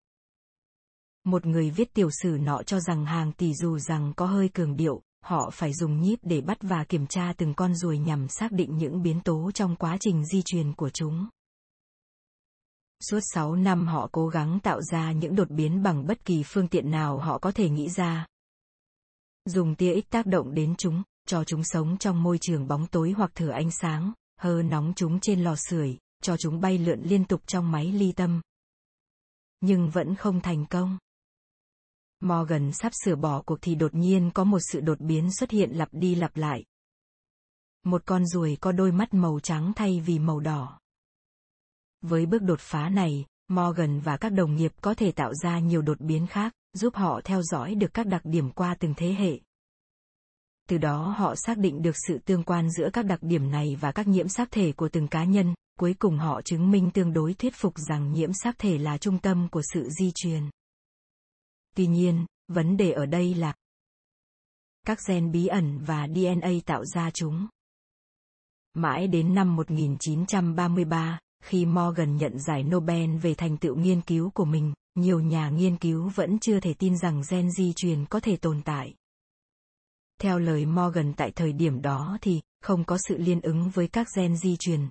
Một 1.23 1.45
người 1.45 1.69
viết 1.69 1.93
tiểu 1.93 2.09
sử 2.11 2.37
nọ 2.41 2.63
cho 2.63 2.79
rằng 2.79 3.05
hàng 3.05 3.31
tỷ 3.31 3.53
dù 3.53 3.79
rằng 3.79 4.13
có 4.15 4.25
hơi 4.25 4.49
cường 4.49 4.75
điệu, 4.75 5.01
họ 5.27 5.49
phải 5.49 5.73
dùng 5.73 6.01
nhíp 6.01 6.19
để 6.23 6.41
bắt 6.41 6.57
và 6.61 6.83
kiểm 6.83 7.07
tra 7.07 7.33
từng 7.37 7.53
con 7.53 7.75
ruồi 7.75 7.97
nhằm 7.97 8.27
xác 8.27 8.51
định 8.51 8.77
những 8.77 9.01
biến 9.01 9.21
tố 9.21 9.51
trong 9.51 9.75
quá 9.75 9.97
trình 9.99 10.25
di 10.25 10.41
truyền 10.45 10.73
của 10.73 10.89
chúng. 10.89 11.27
Suốt 13.09 13.19
6 13.33 13.55
năm 13.55 13.87
họ 13.87 14.09
cố 14.11 14.27
gắng 14.27 14.59
tạo 14.63 14.81
ra 14.81 15.11
những 15.11 15.35
đột 15.35 15.49
biến 15.49 15.83
bằng 15.83 16.07
bất 16.07 16.25
kỳ 16.25 16.43
phương 16.43 16.67
tiện 16.67 16.91
nào 16.91 17.17
họ 17.17 17.37
có 17.37 17.51
thể 17.51 17.69
nghĩ 17.69 17.89
ra. 17.89 18.27
Dùng 19.45 19.75
tia 19.75 20.01
X 20.01 20.03
tác 20.09 20.25
động 20.25 20.53
đến 20.53 20.75
chúng, 20.77 21.03
cho 21.27 21.43
chúng 21.43 21.63
sống 21.63 21.97
trong 21.97 22.23
môi 22.23 22.37
trường 22.41 22.67
bóng 22.67 22.87
tối 22.87 23.13
hoặc 23.17 23.31
thừa 23.35 23.49
ánh 23.49 23.71
sáng, 23.71 24.13
hơ 24.39 24.61
nóng 24.61 24.93
chúng 24.95 25.19
trên 25.19 25.43
lò 25.43 25.55
sưởi, 25.55 25.97
cho 26.21 26.37
chúng 26.37 26.61
bay 26.61 26.77
lượn 26.77 27.01
liên 27.03 27.25
tục 27.25 27.41
trong 27.47 27.71
máy 27.71 27.91
ly 27.91 28.11
tâm. 28.11 28.41
Nhưng 29.61 29.89
vẫn 29.89 30.15
không 30.15 30.41
thành 30.41 30.65
công. 30.65 30.97
Morgan 32.19 32.71
sắp 32.71 32.91
sửa 33.03 33.15
bỏ 33.15 33.41
cuộc 33.45 33.57
thì 33.61 33.75
đột 33.75 33.95
nhiên 33.95 34.31
có 34.33 34.43
một 34.43 34.59
sự 34.71 34.79
đột 34.79 34.99
biến 34.99 35.31
xuất 35.31 35.51
hiện 35.51 35.71
lặp 35.71 35.89
đi 35.91 36.15
lặp 36.15 36.37
lại. 36.37 36.63
Một 37.83 38.01
con 38.05 38.25
ruồi 38.25 38.57
có 38.61 38.71
đôi 38.71 38.91
mắt 38.91 39.13
màu 39.13 39.39
trắng 39.39 39.71
thay 39.75 40.01
vì 40.05 40.19
màu 40.19 40.39
đỏ. 40.39 40.79
Với 42.01 42.25
bước 42.25 42.41
đột 42.41 42.59
phá 42.59 42.89
này, 42.89 43.25
Morgan 43.47 43.99
và 43.99 44.17
các 44.17 44.29
đồng 44.29 44.55
nghiệp 44.55 44.71
có 44.81 44.93
thể 44.93 45.11
tạo 45.11 45.33
ra 45.33 45.59
nhiều 45.59 45.81
đột 45.81 46.01
biến 46.01 46.27
khác, 46.27 46.53
giúp 46.73 46.95
họ 46.95 47.21
theo 47.23 47.41
dõi 47.41 47.75
được 47.75 47.93
các 47.93 48.07
đặc 48.07 48.21
điểm 48.23 48.51
qua 48.51 48.75
từng 48.79 48.93
thế 48.97 49.13
hệ. 49.13 49.39
Từ 50.69 50.77
đó 50.77 51.15
họ 51.17 51.35
xác 51.35 51.57
định 51.57 51.81
được 51.81 51.95
sự 52.07 52.17
tương 52.25 52.43
quan 52.43 52.71
giữa 52.71 52.89
các 52.93 53.05
đặc 53.05 53.19
điểm 53.21 53.51
này 53.51 53.77
và 53.81 53.91
các 53.91 54.07
nhiễm 54.07 54.27
sắc 54.27 54.51
thể 54.51 54.71
của 54.71 54.89
từng 54.89 55.07
cá 55.07 55.23
nhân, 55.23 55.53
cuối 55.79 55.95
cùng 55.99 56.17
họ 56.17 56.41
chứng 56.41 56.71
minh 56.71 56.91
tương 56.91 57.13
đối 57.13 57.33
thuyết 57.33 57.55
phục 57.55 57.73
rằng 57.77 58.13
nhiễm 58.13 58.33
sắc 58.33 58.55
thể 58.59 58.77
là 58.77 58.97
trung 58.97 59.19
tâm 59.19 59.47
của 59.51 59.61
sự 59.73 59.89
di 59.99 60.11
truyền. 60.15 60.43
Tuy 61.77 61.87
nhiên, 61.87 62.25
vấn 62.47 62.77
đề 62.77 62.91
ở 62.91 63.05
đây 63.05 63.33
là 63.33 63.53
các 64.85 64.99
gen 65.07 65.31
bí 65.31 65.47
ẩn 65.47 65.79
và 65.85 66.07
DNA 66.07 66.49
tạo 66.65 66.85
ra 66.85 67.11
chúng. 67.11 67.47
Mãi 68.73 69.07
đến 69.07 69.33
năm 69.33 69.55
1933, 69.55 71.19
khi 71.43 71.65
Morgan 71.65 72.17
nhận 72.17 72.39
giải 72.39 72.63
Nobel 72.63 73.17
về 73.17 73.35
thành 73.35 73.57
tựu 73.57 73.75
nghiên 73.75 74.01
cứu 74.01 74.29
của 74.29 74.45
mình, 74.45 74.73
nhiều 74.95 75.19
nhà 75.19 75.49
nghiên 75.49 75.77
cứu 75.77 76.11
vẫn 76.15 76.39
chưa 76.39 76.59
thể 76.59 76.73
tin 76.73 76.97
rằng 76.97 77.21
gen 77.29 77.51
di 77.51 77.73
truyền 77.75 78.05
có 78.05 78.19
thể 78.19 78.37
tồn 78.37 78.61
tại. 78.65 78.93
Theo 80.19 80.39
lời 80.39 80.65
Morgan 80.65 81.13
tại 81.13 81.31
thời 81.31 81.53
điểm 81.53 81.81
đó 81.81 82.17
thì, 82.21 82.41
không 82.61 82.83
có 82.83 82.97
sự 83.07 83.17
liên 83.17 83.41
ứng 83.41 83.69
với 83.69 83.87
các 83.87 84.07
gen 84.15 84.37
di 84.37 84.55
truyền. 84.59 84.89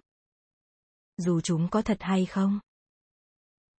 Dù 1.16 1.40
chúng 1.40 1.68
có 1.70 1.82
thật 1.82 1.98
hay 2.00 2.26
không? 2.26 2.60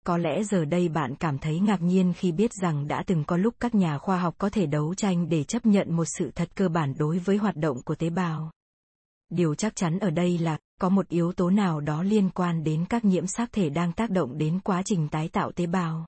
Có 0.06 0.18
lẽ 0.18 0.42
giờ 0.42 0.64
đây 0.64 0.88
bạn 0.88 1.14
cảm 1.14 1.38
thấy 1.38 1.60
ngạc 1.60 1.82
nhiên 1.82 2.12
khi 2.16 2.32
biết 2.32 2.52
rằng 2.52 2.88
đã 2.88 3.02
từng 3.06 3.24
có 3.24 3.36
lúc 3.36 3.54
các 3.60 3.74
nhà 3.74 3.98
khoa 3.98 4.18
học 4.18 4.34
có 4.38 4.48
thể 4.50 4.66
đấu 4.66 4.94
tranh 4.94 5.28
để 5.28 5.44
chấp 5.44 5.66
nhận 5.66 5.96
một 5.96 6.04
sự 6.04 6.30
thật 6.34 6.48
cơ 6.54 6.68
bản 6.68 6.94
đối 6.98 7.18
với 7.18 7.36
hoạt 7.36 7.56
động 7.56 7.82
của 7.82 7.94
tế 7.94 8.10
bào. 8.10 8.50
Điều 9.28 9.54
chắc 9.54 9.76
chắn 9.76 9.98
ở 9.98 10.10
đây 10.10 10.38
là, 10.38 10.58
có 10.80 10.88
một 10.88 11.08
yếu 11.08 11.32
tố 11.32 11.50
nào 11.50 11.80
đó 11.80 12.02
liên 12.02 12.30
quan 12.30 12.64
đến 12.64 12.84
các 12.88 13.04
nhiễm 13.04 13.26
sắc 13.26 13.52
thể 13.52 13.70
đang 13.70 13.92
tác 13.92 14.10
động 14.10 14.38
đến 14.38 14.60
quá 14.64 14.82
trình 14.84 15.08
tái 15.08 15.28
tạo 15.28 15.52
tế 15.52 15.66
bào. 15.66 16.06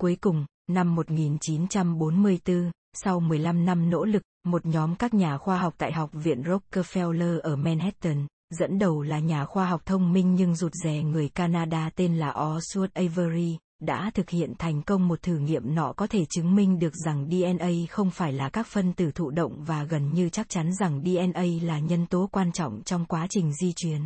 Cuối 0.00 0.16
cùng, 0.20 0.46
năm 0.70 0.94
1944, 0.94 2.70
sau 2.92 3.20
15 3.20 3.64
năm 3.64 3.90
nỗ 3.90 4.04
lực, 4.04 4.22
một 4.44 4.66
nhóm 4.66 4.96
các 4.96 5.14
nhà 5.14 5.38
khoa 5.38 5.58
học 5.58 5.74
tại 5.78 5.92
Học 5.92 6.10
viện 6.12 6.42
Rockefeller 6.42 7.40
ở 7.40 7.56
Manhattan, 7.56 8.26
dẫn 8.50 8.78
đầu 8.78 9.02
là 9.02 9.18
nhà 9.18 9.44
khoa 9.44 9.66
học 9.66 9.82
thông 9.86 10.12
minh 10.12 10.34
nhưng 10.34 10.54
rụt 10.54 10.72
rè 10.84 11.02
người 11.02 11.28
Canada 11.28 11.90
tên 11.94 12.16
là 12.16 12.32
Oswald 12.32 12.88
Avery, 12.94 13.58
đã 13.80 14.10
thực 14.14 14.30
hiện 14.30 14.52
thành 14.58 14.82
công 14.82 15.08
một 15.08 15.22
thử 15.22 15.38
nghiệm 15.38 15.74
nọ 15.74 15.92
có 15.96 16.06
thể 16.06 16.24
chứng 16.24 16.54
minh 16.54 16.78
được 16.78 16.94
rằng 17.04 17.28
DNA 17.30 17.70
không 17.90 18.10
phải 18.10 18.32
là 18.32 18.48
các 18.48 18.66
phân 18.66 18.92
tử 18.92 19.10
thụ 19.14 19.30
động 19.30 19.64
và 19.64 19.84
gần 19.84 20.14
như 20.14 20.28
chắc 20.28 20.48
chắn 20.48 20.74
rằng 20.80 21.02
DNA 21.04 21.44
là 21.62 21.78
nhân 21.78 22.06
tố 22.06 22.28
quan 22.32 22.52
trọng 22.52 22.82
trong 22.82 23.04
quá 23.04 23.26
trình 23.30 23.52
di 23.54 23.72
truyền. 23.72 24.00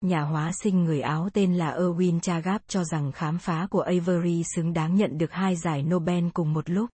Nhà 0.00 0.20
hóa 0.20 0.52
sinh 0.62 0.84
người 0.84 1.00
Áo 1.00 1.28
tên 1.32 1.54
là 1.54 1.76
Erwin 1.78 2.20
Chagap 2.20 2.62
cho 2.68 2.84
rằng 2.84 3.12
khám 3.12 3.38
phá 3.38 3.66
của 3.70 3.80
Avery 3.80 4.42
xứng 4.54 4.72
đáng 4.72 4.96
nhận 4.96 5.18
được 5.18 5.32
hai 5.32 5.56
giải 5.56 5.82
Nobel 5.82 6.24
cùng 6.34 6.52
một 6.52 6.70
lúc. 6.70 6.90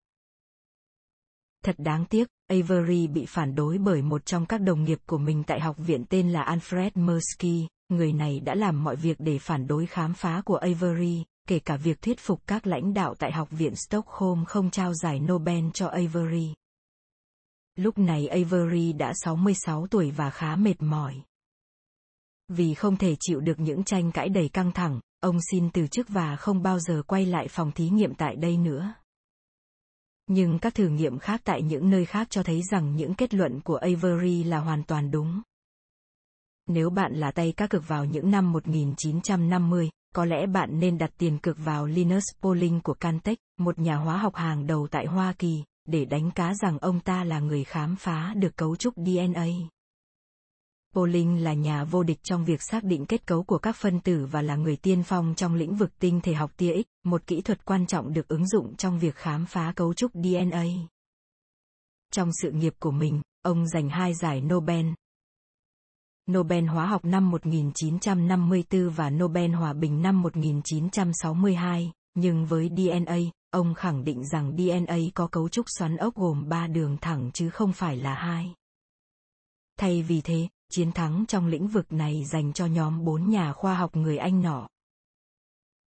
Thật 1.64 1.74
đáng 1.78 2.04
tiếc, 2.04 2.28
Avery 2.48 3.06
bị 3.06 3.26
phản 3.26 3.54
đối 3.54 3.78
bởi 3.78 4.02
một 4.02 4.26
trong 4.26 4.46
các 4.46 4.60
đồng 4.60 4.84
nghiệp 4.84 4.98
của 5.06 5.18
mình 5.18 5.42
tại 5.46 5.60
học 5.60 5.76
viện 5.78 6.04
tên 6.08 6.30
là 6.30 6.44
Alfred 6.44 6.90
Mursky, 6.94 7.66
người 7.88 8.12
này 8.12 8.40
đã 8.40 8.54
làm 8.54 8.84
mọi 8.84 8.96
việc 8.96 9.16
để 9.20 9.38
phản 9.38 9.66
đối 9.66 9.86
khám 9.86 10.14
phá 10.14 10.42
của 10.44 10.56
Avery, 10.56 11.24
kể 11.48 11.58
cả 11.58 11.76
việc 11.76 12.02
thuyết 12.02 12.20
phục 12.20 12.40
các 12.46 12.66
lãnh 12.66 12.94
đạo 12.94 13.14
tại 13.18 13.32
Học 13.32 13.48
viện 13.50 13.74
Stockholm 13.76 14.44
không 14.44 14.70
trao 14.70 14.94
giải 14.94 15.20
Nobel 15.20 15.64
cho 15.74 15.86
Avery. 15.86 16.54
Lúc 17.76 17.98
này 17.98 18.26
Avery 18.26 18.92
đã 18.92 19.12
66 19.14 19.86
tuổi 19.86 20.10
và 20.10 20.30
khá 20.30 20.56
mệt 20.56 20.82
mỏi. 20.82 21.22
Vì 22.48 22.74
không 22.74 22.96
thể 22.96 23.16
chịu 23.20 23.40
được 23.40 23.60
những 23.60 23.84
tranh 23.84 24.12
cãi 24.12 24.28
đầy 24.28 24.48
căng 24.48 24.72
thẳng, 24.72 25.00
ông 25.20 25.38
xin 25.50 25.70
từ 25.70 25.86
chức 25.86 26.08
và 26.08 26.36
không 26.36 26.62
bao 26.62 26.78
giờ 26.78 27.02
quay 27.06 27.26
lại 27.26 27.48
phòng 27.48 27.72
thí 27.72 27.88
nghiệm 27.88 28.14
tại 28.14 28.36
đây 28.36 28.56
nữa. 28.56 28.94
Nhưng 30.34 30.58
các 30.58 30.74
thử 30.74 30.88
nghiệm 30.88 31.18
khác 31.18 31.40
tại 31.44 31.62
những 31.62 31.90
nơi 31.90 32.04
khác 32.04 32.30
cho 32.30 32.42
thấy 32.42 32.62
rằng 32.70 32.96
những 32.96 33.14
kết 33.14 33.34
luận 33.34 33.60
của 33.60 33.76
Avery 33.76 34.44
là 34.44 34.58
hoàn 34.58 34.82
toàn 34.82 35.10
đúng. 35.10 35.42
Nếu 36.68 36.90
bạn 36.90 37.12
là 37.14 37.30
tay 37.30 37.52
cá 37.52 37.66
cược 37.66 37.88
vào 37.88 38.04
những 38.04 38.30
năm 38.30 38.52
1950, 38.52 39.90
có 40.14 40.24
lẽ 40.24 40.46
bạn 40.46 40.80
nên 40.80 40.98
đặt 40.98 41.10
tiền 41.18 41.38
cược 41.38 41.56
vào 41.64 41.86
Linus 41.86 42.24
Pauling 42.42 42.80
của 42.80 42.94
Caltech, 42.94 43.38
một 43.58 43.78
nhà 43.78 43.96
hóa 43.96 44.16
học 44.16 44.34
hàng 44.34 44.66
đầu 44.66 44.88
tại 44.90 45.06
Hoa 45.06 45.32
Kỳ, 45.38 45.62
để 45.88 46.04
đánh 46.04 46.30
cá 46.30 46.54
rằng 46.54 46.78
ông 46.78 47.00
ta 47.00 47.24
là 47.24 47.40
người 47.40 47.64
khám 47.64 47.96
phá 47.96 48.34
được 48.36 48.56
cấu 48.56 48.76
trúc 48.76 48.94
DNA. 48.96 49.46
Pauling 50.94 51.44
là 51.44 51.54
nhà 51.54 51.84
vô 51.84 52.02
địch 52.02 52.18
trong 52.22 52.44
việc 52.44 52.62
xác 52.62 52.84
định 52.84 53.06
kết 53.06 53.26
cấu 53.26 53.42
của 53.42 53.58
các 53.58 53.76
phân 53.76 54.00
tử 54.00 54.26
và 54.30 54.42
là 54.42 54.56
người 54.56 54.76
tiên 54.76 55.02
phong 55.02 55.34
trong 55.36 55.54
lĩnh 55.54 55.76
vực 55.76 55.98
tinh 55.98 56.20
thể 56.20 56.34
học 56.34 56.52
tia 56.56 56.82
X, 56.82 57.06
một 57.06 57.26
kỹ 57.26 57.40
thuật 57.40 57.64
quan 57.64 57.86
trọng 57.86 58.12
được 58.12 58.28
ứng 58.28 58.48
dụng 58.48 58.76
trong 58.76 58.98
việc 58.98 59.14
khám 59.14 59.46
phá 59.46 59.72
cấu 59.76 59.94
trúc 59.94 60.12
DNA. 60.14 60.64
Trong 62.12 62.30
sự 62.42 62.50
nghiệp 62.50 62.74
của 62.78 62.90
mình, 62.90 63.20
ông 63.42 63.68
giành 63.68 63.88
hai 63.88 64.14
giải 64.14 64.40
Nobel. 64.40 64.86
Nobel 66.30 66.64
Hóa 66.64 66.86
học 66.86 67.04
năm 67.04 67.30
1954 67.30 68.90
và 68.90 69.10
Nobel 69.10 69.50
Hòa 69.50 69.72
bình 69.72 70.02
năm 70.02 70.22
1962, 70.22 71.92
nhưng 72.14 72.46
với 72.46 72.70
DNA, 72.76 73.18
ông 73.50 73.74
khẳng 73.74 74.04
định 74.04 74.24
rằng 74.24 74.56
DNA 74.56 74.96
có 75.14 75.26
cấu 75.26 75.48
trúc 75.48 75.66
xoắn 75.78 75.96
ốc 75.96 76.14
gồm 76.14 76.48
ba 76.48 76.66
đường 76.66 76.96
thẳng 77.00 77.30
chứ 77.34 77.50
không 77.50 77.72
phải 77.72 77.96
là 77.96 78.14
hai. 78.14 78.54
Thay 79.78 80.02
vì 80.02 80.20
thế, 80.20 80.48
chiến 80.72 80.92
thắng 80.92 81.24
trong 81.28 81.46
lĩnh 81.46 81.68
vực 81.68 81.92
này 81.92 82.24
dành 82.32 82.52
cho 82.52 82.66
nhóm 82.66 83.04
bốn 83.04 83.30
nhà 83.30 83.52
khoa 83.52 83.74
học 83.74 83.96
người 83.96 84.18
Anh 84.18 84.42
nọ. 84.42 84.68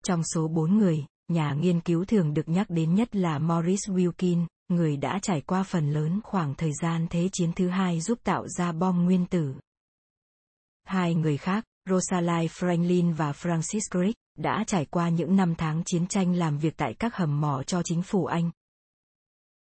Trong 0.05 0.23
số 0.35 0.49
bốn 0.49 0.79
người, 0.79 1.07
nhà 1.29 1.55
nghiên 1.55 1.81
cứu 1.81 2.05
thường 2.05 2.35
được 2.35 2.49
nhắc 2.49 2.67
đến 2.71 2.95
nhất 2.95 3.17
là 3.17 3.39
Maurice 3.39 3.93
Wilkin, 3.93 4.47
người 4.69 4.97
đã 4.97 5.19
trải 5.23 5.41
qua 5.41 5.63
phần 5.63 5.91
lớn 5.91 6.21
khoảng 6.25 6.55
thời 6.55 6.73
gian 6.83 7.07
Thế 7.11 7.29
chiến 7.33 7.53
thứ 7.53 7.69
hai 7.69 8.01
giúp 8.01 8.19
tạo 8.25 8.49
ra 8.49 8.73
bom 8.73 9.05
nguyên 9.05 9.27
tử. 9.27 9.55
Hai 10.85 11.15
người 11.15 11.37
khác, 11.37 11.65
Rosalind 11.91 12.51
Franklin 12.51 13.15
và 13.15 13.33
Francis 13.33 13.81
Crick, 13.91 14.19
đã 14.39 14.65
trải 14.67 14.85
qua 14.85 15.09
những 15.09 15.37
năm 15.37 15.55
tháng 15.59 15.83
chiến 15.85 16.07
tranh 16.07 16.35
làm 16.35 16.59
việc 16.59 16.77
tại 16.77 16.95
các 16.99 17.17
hầm 17.17 17.41
mỏ 17.41 17.63
cho 17.63 17.83
chính 17.83 18.03
phủ 18.03 18.25
Anh. 18.25 18.51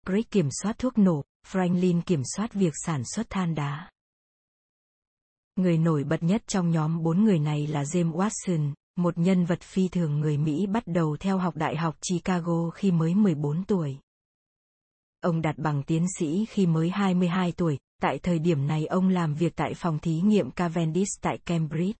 Crick 0.06 0.30
kiểm 0.30 0.48
soát 0.62 0.78
thuốc 0.78 0.98
nổ, 0.98 1.24
Franklin 1.46 2.02
kiểm 2.02 2.22
soát 2.24 2.54
việc 2.54 2.72
sản 2.86 3.02
xuất 3.04 3.30
than 3.30 3.54
đá. 3.54 3.90
Người 5.58 5.78
nổi 5.78 6.04
bật 6.04 6.22
nhất 6.22 6.42
trong 6.46 6.70
nhóm 6.70 7.02
bốn 7.02 7.24
người 7.24 7.38
này 7.38 7.66
là 7.66 7.82
James 7.82 8.12
Watson, 8.12 8.72
một 8.96 9.18
nhân 9.18 9.44
vật 9.44 9.60
phi 9.60 9.88
thường 9.88 10.20
người 10.20 10.38
Mỹ 10.38 10.66
bắt 10.66 10.82
đầu 10.86 11.16
theo 11.20 11.38
học 11.38 11.56
Đại 11.56 11.76
học 11.76 11.96
Chicago 12.10 12.70
khi 12.70 12.90
mới 12.90 13.14
14 13.14 13.64
tuổi. 13.64 13.98
Ông 15.20 15.42
đạt 15.42 15.58
bằng 15.58 15.82
tiến 15.82 16.06
sĩ 16.18 16.44
khi 16.44 16.66
mới 16.66 16.90
22 16.90 17.52
tuổi, 17.52 17.78
tại 18.02 18.18
thời 18.18 18.38
điểm 18.38 18.66
này 18.66 18.86
ông 18.86 19.08
làm 19.08 19.34
việc 19.34 19.52
tại 19.56 19.74
phòng 19.74 19.98
thí 19.98 20.20
nghiệm 20.20 20.50
Cavendish 20.50 21.20
tại 21.22 21.38
Cambridge. 21.38 21.98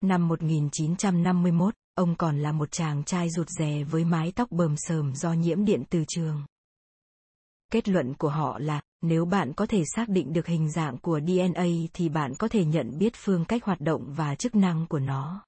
Năm 0.00 0.28
1951, 0.28 1.74
ông 1.94 2.14
còn 2.16 2.38
là 2.38 2.52
một 2.52 2.70
chàng 2.70 3.04
trai 3.04 3.30
rụt 3.30 3.48
rè 3.48 3.84
với 3.84 4.04
mái 4.04 4.32
tóc 4.32 4.50
bờm 4.50 4.74
sờm 4.76 5.14
do 5.14 5.32
nhiễm 5.32 5.64
điện 5.64 5.82
từ 5.90 6.04
trường. 6.08 6.46
Kết 7.72 7.88
luận 7.88 8.14
của 8.14 8.30
họ 8.30 8.58
là, 8.58 8.80
nếu 9.02 9.24
bạn 9.24 9.52
có 9.52 9.66
thể 9.66 9.82
xác 9.96 10.08
định 10.08 10.32
được 10.32 10.46
hình 10.46 10.70
dạng 10.70 10.98
của 10.98 11.20
DNA 11.20 11.66
thì 11.92 12.08
bạn 12.08 12.34
có 12.38 12.48
thể 12.48 12.64
nhận 12.64 12.98
biết 12.98 13.12
phương 13.16 13.44
cách 13.44 13.64
hoạt 13.64 13.80
động 13.80 14.12
và 14.16 14.34
chức 14.34 14.54
năng 14.54 14.86
của 14.86 14.98
nó. 14.98 15.44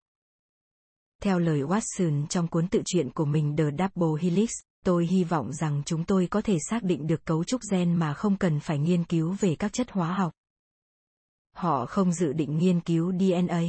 Theo 1.23 1.39
lời 1.39 1.61
Watson 1.63 2.27
trong 2.27 2.49
cuốn 2.49 2.69
tự 2.69 2.83
truyện 2.85 3.11
của 3.11 3.25
mình 3.25 3.57
The 3.57 3.65
Double 3.65 4.23
Helix, 4.23 4.51
tôi 4.85 5.07
hy 5.07 5.25
vọng 5.25 5.53
rằng 5.53 5.83
chúng 5.87 6.05
tôi 6.05 6.27
có 6.31 6.41
thể 6.41 6.59
xác 6.71 6.83
định 6.83 7.07
được 7.07 7.25
cấu 7.25 7.45
trúc 7.45 7.61
gen 7.71 7.95
mà 7.95 8.15
không 8.15 8.37
cần 8.37 8.61
phải 8.61 8.79
nghiên 8.79 9.05
cứu 9.05 9.37
về 9.41 9.57
các 9.59 9.73
chất 9.73 9.91
hóa 9.91 10.15
học. 10.15 10.33
Họ 11.57 11.87
không 11.87 12.13
dự 12.13 12.33
định 12.33 12.59
nghiên 12.59 12.81
cứu 12.81 13.13
DNA. 13.13 13.63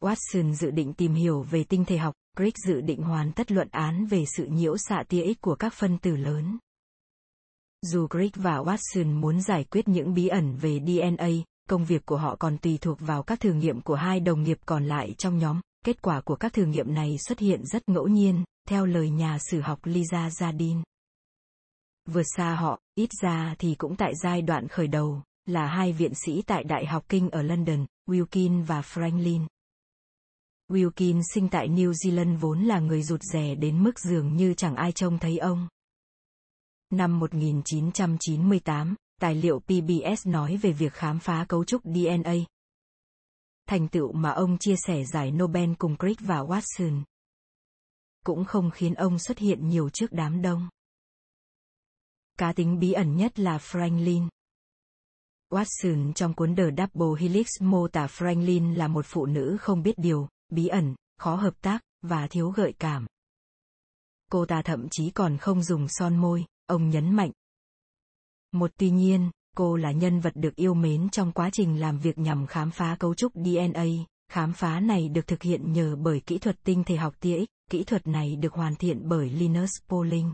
Watson 0.00 0.52
dự 0.52 0.70
định 0.70 0.94
tìm 0.94 1.14
hiểu 1.14 1.42
về 1.42 1.64
tinh 1.64 1.84
thể 1.84 1.98
học, 1.98 2.14
Crick 2.36 2.58
dự 2.66 2.80
định 2.80 3.02
hoàn 3.02 3.32
tất 3.32 3.52
luận 3.52 3.68
án 3.70 4.06
về 4.06 4.24
sự 4.36 4.46
nhiễu 4.46 4.76
xạ 4.76 5.04
tia 5.08 5.34
X 5.34 5.40
của 5.40 5.54
các 5.54 5.72
phân 5.74 5.98
tử 5.98 6.16
lớn. 6.16 6.58
Dù 7.86 8.06
Crick 8.08 8.36
và 8.36 8.58
Watson 8.58 9.20
muốn 9.20 9.40
giải 9.40 9.64
quyết 9.64 9.88
những 9.88 10.14
bí 10.14 10.28
ẩn 10.28 10.56
về 10.56 10.80
DNA, 10.80 11.28
công 11.68 11.84
việc 11.84 12.06
của 12.06 12.16
họ 12.16 12.36
còn 12.36 12.58
tùy 12.58 12.78
thuộc 12.80 13.00
vào 13.00 13.22
các 13.22 13.40
thử 13.40 13.52
nghiệm 13.52 13.80
của 13.80 13.94
hai 13.94 14.20
đồng 14.20 14.42
nghiệp 14.42 14.58
còn 14.66 14.84
lại 14.84 15.14
trong 15.18 15.38
nhóm. 15.38 15.60
Kết 15.84 16.02
quả 16.02 16.20
của 16.20 16.36
các 16.36 16.52
thử 16.52 16.64
nghiệm 16.64 16.94
này 16.94 17.16
xuất 17.18 17.38
hiện 17.38 17.66
rất 17.66 17.88
ngẫu 17.88 18.08
nhiên, 18.08 18.44
theo 18.68 18.86
lời 18.86 19.10
nhà 19.10 19.38
sử 19.50 19.60
học 19.60 19.78
Lisa 19.84 20.28
Jardine. 20.28 20.82
Vượt 22.08 22.26
xa 22.36 22.54
họ, 22.54 22.80
ít 22.94 23.10
ra 23.22 23.54
thì 23.58 23.74
cũng 23.74 23.96
tại 23.96 24.12
giai 24.22 24.42
đoạn 24.42 24.68
khởi 24.68 24.86
đầu, 24.86 25.22
là 25.46 25.66
hai 25.66 25.92
viện 25.92 26.12
sĩ 26.14 26.42
tại 26.42 26.64
Đại 26.64 26.86
học 26.86 27.04
Kinh 27.08 27.30
ở 27.30 27.42
London, 27.42 27.86
Wilkin 28.08 28.64
và 28.64 28.80
Franklin. 28.80 29.46
Wilkin 30.72 31.22
sinh 31.34 31.48
tại 31.48 31.68
New 31.68 31.92
Zealand 31.92 32.38
vốn 32.38 32.62
là 32.62 32.80
người 32.80 33.02
rụt 33.02 33.20
rè 33.22 33.54
đến 33.54 33.82
mức 33.82 33.98
dường 33.98 34.36
như 34.36 34.54
chẳng 34.54 34.76
ai 34.76 34.92
trông 34.92 35.18
thấy 35.18 35.38
ông. 35.38 35.68
Năm 36.90 37.18
1998, 37.18 38.94
tài 39.20 39.34
liệu 39.34 39.60
PBS 39.60 40.26
nói 40.26 40.56
về 40.56 40.72
việc 40.72 40.92
khám 40.92 41.18
phá 41.18 41.44
cấu 41.48 41.64
trúc 41.64 41.82
DNA. 41.84 42.34
Thành 43.68 43.88
tựu 43.88 44.12
mà 44.12 44.30
ông 44.30 44.58
chia 44.58 44.74
sẻ 44.86 45.04
giải 45.12 45.30
Nobel 45.30 45.72
cùng 45.78 45.96
Crick 45.98 46.20
và 46.20 46.38
Watson. 46.38 47.02
Cũng 48.24 48.44
không 48.44 48.70
khiến 48.70 48.94
ông 48.94 49.18
xuất 49.18 49.38
hiện 49.38 49.68
nhiều 49.68 49.90
trước 49.90 50.12
đám 50.12 50.42
đông. 50.42 50.68
Cá 52.38 52.52
tính 52.52 52.78
bí 52.78 52.92
ẩn 52.92 53.16
nhất 53.16 53.38
là 53.38 53.58
Franklin. 53.58 54.28
Watson 55.50 56.12
trong 56.12 56.34
cuốn 56.34 56.56
The 56.56 56.64
Double 56.64 57.20
Helix 57.20 57.46
mô 57.60 57.88
tả 57.88 58.06
Franklin 58.06 58.74
là 58.74 58.88
một 58.88 59.06
phụ 59.08 59.26
nữ 59.26 59.56
không 59.60 59.82
biết 59.82 59.94
điều, 59.96 60.28
bí 60.48 60.66
ẩn, 60.66 60.94
khó 61.18 61.36
hợp 61.36 61.54
tác, 61.60 61.80
và 62.02 62.26
thiếu 62.26 62.50
gợi 62.50 62.74
cảm. 62.78 63.06
Cô 64.30 64.46
ta 64.46 64.62
thậm 64.62 64.88
chí 64.90 65.10
còn 65.10 65.38
không 65.38 65.62
dùng 65.62 65.86
son 65.88 66.16
môi, 66.16 66.44
ông 66.66 66.90
nhấn 66.90 67.14
mạnh. 67.14 67.30
Một 68.52 68.70
tuy 68.78 68.90
nhiên, 68.90 69.30
cô 69.56 69.76
là 69.76 69.92
nhân 69.92 70.20
vật 70.20 70.32
được 70.36 70.56
yêu 70.56 70.74
mến 70.74 71.08
trong 71.08 71.32
quá 71.32 71.50
trình 71.52 71.80
làm 71.80 71.98
việc 71.98 72.18
nhằm 72.18 72.46
khám 72.46 72.70
phá 72.70 72.96
cấu 73.00 73.14
trúc 73.14 73.32
DNA. 73.34 73.84
Khám 74.28 74.52
phá 74.52 74.80
này 74.80 75.08
được 75.08 75.26
thực 75.26 75.42
hiện 75.42 75.72
nhờ 75.72 75.96
bởi 75.96 76.20
kỹ 76.20 76.38
thuật 76.38 76.56
tinh 76.64 76.84
thể 76.84 76.96
học 76.96 77.14
tia 77.20 77.38
X, 77.44 77.70
kỹ 77.70 77.84
thuật 77.84 78.06
này 78.06 78.36
được 78.36 78.52
hoàn 78.52 78.74
thiện 78.74 79.08
bởi 79.08 79.30
Linus 79.30 79.70
Pauling. 79.88 80.32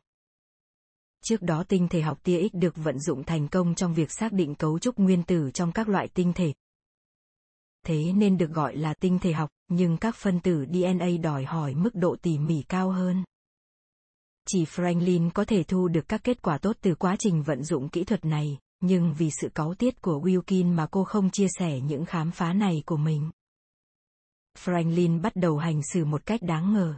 Trước 1.25 1.42
đó 1.42 1.64
tinh 1.68 1.88
thể 1.88 2.01
học 2.03 2.23
tia 2.23 2.49
X 2.49 2.55
được 2.55 2.77
vận 2.77 3.01
dụng 3.01 3.25
thành 3.25 3.49
công 3.49 3.75
trong 3.75 3.95
việc 3.95 4.11
xác 4.11 4.33
định 4.33 4.55
cấu 4.55 4.79
trúc 4.79 4.99
nguyên 4.99 5.23
tử 5.23 5.51
trong 5.55 5.73
các 5.73 5.88
loại 5.88 6.09
tinh 6.09 6.33
thể. 6.33 6.53
Thế 7.87 8.12
nên 8.12 8.38
được 8.38 8.51
gọi 8.51 8.77
là 8.77 8.95
tinh 8.95 9.18
thể 9.18 9.33
học, 9.33 9.51
nhưng 9.68 9.97
các 9.97 10.16
phân 10.16 10.40
tử 10.40 10.66
DNA 10.73 11.09
đòi 11.23 11.45
hỏi 11.45 11.75
mức 11.75 11.95
độ 11.95 12.16
tỉ 12.23 12.38
mỉ 12.38 12.62
cao 12.68 12.90
hơn. 12.90 13.25
Chỉ 14.48 14.64
Franklin 14.64 15.31
có 15.31 15.44
thể 15.44 15.62
thu 15.62 15.88
được 15.88 16.09
các 16.09 16.20
kết 16.24 16.42
quả 16.42 16.59
tốt 16.59 16.76
từ 16.81 16.94
quá 16.94 17.16
trình 17.18 17.42
vận 17.42 17.64
dụng 17.64 17.88
kỹ 17.88 18.05
thuật 18.05 18.24
này, 18.24 18.59
nhưng 18.81 19.14
vì 19.18 19.31
sự 19.40 19.48
cáu 19.55 19.74
tiết 19.74 20.02
của 20.02 20.20
Wilkin 20.20 20.74
mà 20.74 20.87
cô 20.90 21.05
không 21.05 21.31
chia 21.31 21.46
sẻ 21.59 21.81
những 21.81 22.05
khám 22.05 22.31
phá 22.31 22.52
này 22.52 22.83
của 22.87 22.96
mình. 22.96 23.31
Franklin 24.59 25.20
bắt 25.20 25.33
đầu 25.37 25.59
hành 25.59 25.81
xử 25.92 26.05
một 26.05 26.26
cách 26.26 26.42
đáng 26.42 26.74
ngờ. 26.74 26.94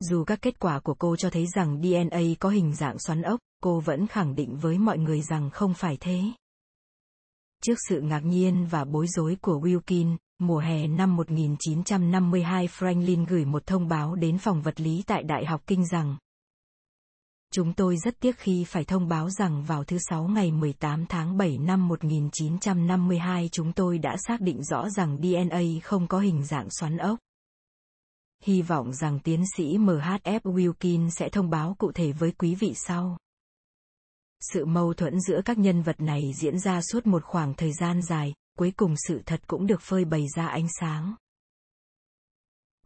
Dù 0.00 0.24
các 0.24 0.42
kết 0.42 0.58
quả 0.58 0.80
của 0.80 0.94
cô 0.94 1.16
cho 1.16 1.30
thấy 1.30 1.46
rằng 1.54 1.82
DNA 1.82 2.20
có 2.40 2.48
hình 2.48 2.74
dạng 2.74 2.98
xoắn 2.98 3.22
ốc, 3.22 3.40
cô 3.62 3.80
vẫn 3.80 4.06
khẳng 4.06 4.34
định 4.34 4.56
với 4.56 4.78
mọi 4.78 4.98
người 4.98 5.22
rằng 5.22 5.50
không 5.50 5.74
phải 5.74 5.96
thế. 6.00 6.22
Trước 7.62 7.74
sự 7.88 8.00
ngạc 8.00 8.20
nhiên 8.20 8.66
và 8.70 8.84
bối 8.84 9.06
rối 9.08 9.36
của 9.40 9.60
Wilkin, 9.60 10.16
Mùa 10.46 10.58
hè 10.58 10.86
năm 10.86 11.16
1952 11.16 12.66
Franklin 12.66 13.26
gửi 13.28 13.44
một 13.44 13.66
thông 13.66 13.88
báo 13.88 14.14
đến 14.14 14.38
phòng 14.38 14.62
vật 14.62 14.80
lý 14.80 15.02
tại 15.06 15.22
Đại 15.22 15.46
học 15.46 15.62
Kinh 15.66 15.86
rằng 15.86 16.16
Chúng 17.52 17.72
tôi 17.72 17.96
rất 17.96 18.20
tiếc 18.20 18.38
khi 18.38 18.64
phải 18.64 18.84
thông 18.84 19.08
báo 19.08 19.30
rằng 19.30 19.64
vào 19.64 19.84
thứ 19.84 19.98
Sáu 20.08 20.24
ngày 20.28 20.52
18 20.52 21.06
tháng 21.06 21.36
7 21.36 21.58
năm 21.58 21.88
1952 21.88 23.48
chúng 23.52 23.72
tôi 23.72 23.98
đã 23.98 24.16
xác 24.28 24.40
định 24.40 24.64
rõ 24.64 24.90
rằng 24.90 25.18
DNA 25.22 25.62
không 25.82 26.06
có 26.06 26.18
hình 26.18 26.44
dạng 26.44 26.70
xoắn 26.70 26.96
ốc. 26.96 27.18
Hy 28.42 28.62
vọng 28.62 28.92
rằng 28.92 29.18
tiến 29.20 29.44
sĩ 29.56 29.78
MHF 29.78 30.40
Wilkin 30.40 31.10
sẽ 31.10 31.28
thông 31.28 31.50
báo 31.50 31.74
cụ 31.78 31.92
thể 31.92 32.12
với 32.12 32.32
quý 32.32 32.54
vị 32.54 32.72
sau. 32.74 33.18
Sự 34.40 34.64
mâu 34.64 34.94
thuẫn 34.94 35.20
giữa 35.20 35.40
các 35.44 35.58
nhân 35.58 35.82
vật 35.82 36.00
này 36.00 36.22
diễn 36.40 36.58
ra 36.58 36.80
suốt 36.80 37.06
một 37.06 37.24
khoảng 37.24 37.54
thời 37.54 37.72
gian 37.72 38.02
dài, 38.02 38.34
cuối 38.58 38.72
cùng 38.76 38.94
sự 39.08 39.22
thật 39.26 39.40
cũng 39.46 39.66
được 39.66 39.80
phơi 39.80 40.04
bày 40.04 40.26
ra 40.36 40.46
ánh 40.46 40.66
sáng. 40.80 41.14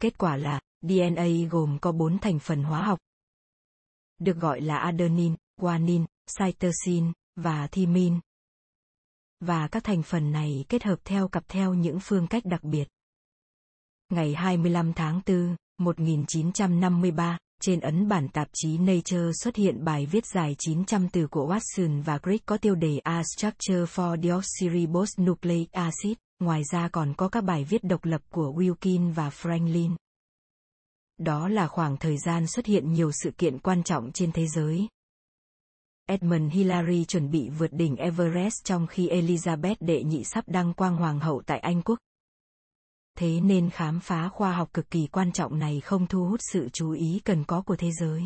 Kết 0.01 0.17
quả 0.17 0.37
là, 0.37 0.61
DNA 0.81 1.27
gồm 1.49 1.77
có 1.81 1.91
bốn 1.91 2.19
thành 2.19 2.39
phần 2.39 2.63
hóa 2.63 2.83
học. 2.83 2.99
Được 4.19 4.37
gọi 4.37 4.61
là 4.61 4.77
adenine, 4.77 5.35
guanine, 5.57 6.05
cytosine, 6.39 7.11
và 7.35 7.67
thymine. 7.67 8.19
Và 9.39 9.67
các 9.67 9.83
thành 9.83 10.03
phần 10.03 10.31
này 10.31 10.65
kết 10.69 10.83
hợp 10.83 10.99
theo 11.03 11.27
cặp 11.27 11.43
theo 11.47 11.73
những 11.73 11.99
phương 12.01 12.27
cách 12.27 12.45
đặc 12.45 12.63
biệt. 12.63 12.87
Ngày 14.09 14.33
25 14.33 14.93
tháng 14.93 15.21
4, 15.25 15.55
1953, 15.77 17.37
trên 17.61 17.79
ấn 17.79 18.07
bản 18.07 18.27
tạp 18.27 18.47
chí 18.53 18.77
Nature 18.77 19.31
xuất 19.43 19.55
hiện 19.55 19.83
bài 19.83 20.05
viết 20.05 20.25
dài 20.25 20.55
900 20.59 21.09
từ 21.09 21.27
của 21.27 21.47
Watson 21.47 22.03
và 22.03 22.17
Crick 22.17 22.45
có 22.45 22.57
tiêu 22.57 22.75
đề 22.75 22.97
A 23.03 23.23
Structure 23.23 23.83
for 23.83 24.21
Deoxyribose 24.21 25.23
Nucleic 25.23 25.71
Acid, 25.71 26.13
ngoài 26.39 26.61
ra 26.71 26.89
còn 26.89 27.13
có 27.17 27.29
các 27.29 27.43
bài 27.43 27.63
viết 27.63 27.83
độc 27.83 28.05
lập 28.05 28.21
của 28.29 28.53
Wilkin 28.57 29.13
và 29.13 29.29
Franklin. 29.29 29.95
Đó 31.17 31.47
là 31.47 31.67
khoảng 31.67 31.97
thời 31.97 32.17
gian 32.17 32.47
xuất 32.47 32.65
hiện 32.65 32.93
nhiều 32.93 33.11
sự 33.11 33.31
kiện 33.31 33.59
quan 33.59 33.83
trọng 33.83 34.11
trên 34.11 34.31
thế 34.31 34.47
giới. 34.47 34.87
Edmund 36.05 36.53
Hillary 36.53 37.05
chuẩn 37.05 37.31
bị 37.31 37.49
vượt 37.49 37.73
đỉnh 37.73 37.95
Everest 37.95 38.63
trong 38.63 38.87
khi 38.87 39.09
Elizabeth 39.09 39.75
đệ 39.79 40.03
nhị 40.03 40.23
sắp 40.23 40.43
đăng 40.47 40.73
quang 40.73 40.95
hoàng 40.95 41.19
hậu 41.19 41.41
tại 41.45 41.59
Anh 41.59 41.81
quốc. 41.81 41.99
Thế 43.19 43.39
nên 43.41 43.69
khám 43.69 43.99
phá 43.99 44.29
khoa 44.29 44.53
học 44.53 44.69
cực 44.73 44.89
kỳ 44.89 45.07
quan 45.07 45.31
trọng 45.31 45.59
này 45.59 45.79
không 45.79 46.07
thu 46.07 46.25
hút 46.25 46.39
sự 46.53 46.69
chú 46.73 46.91
ý 46.91 47.21
cần 47.25 47.43
có 47.43 47.61
của 47.61 47.75
thế 47.75 47.91
giới. 47.91 48.23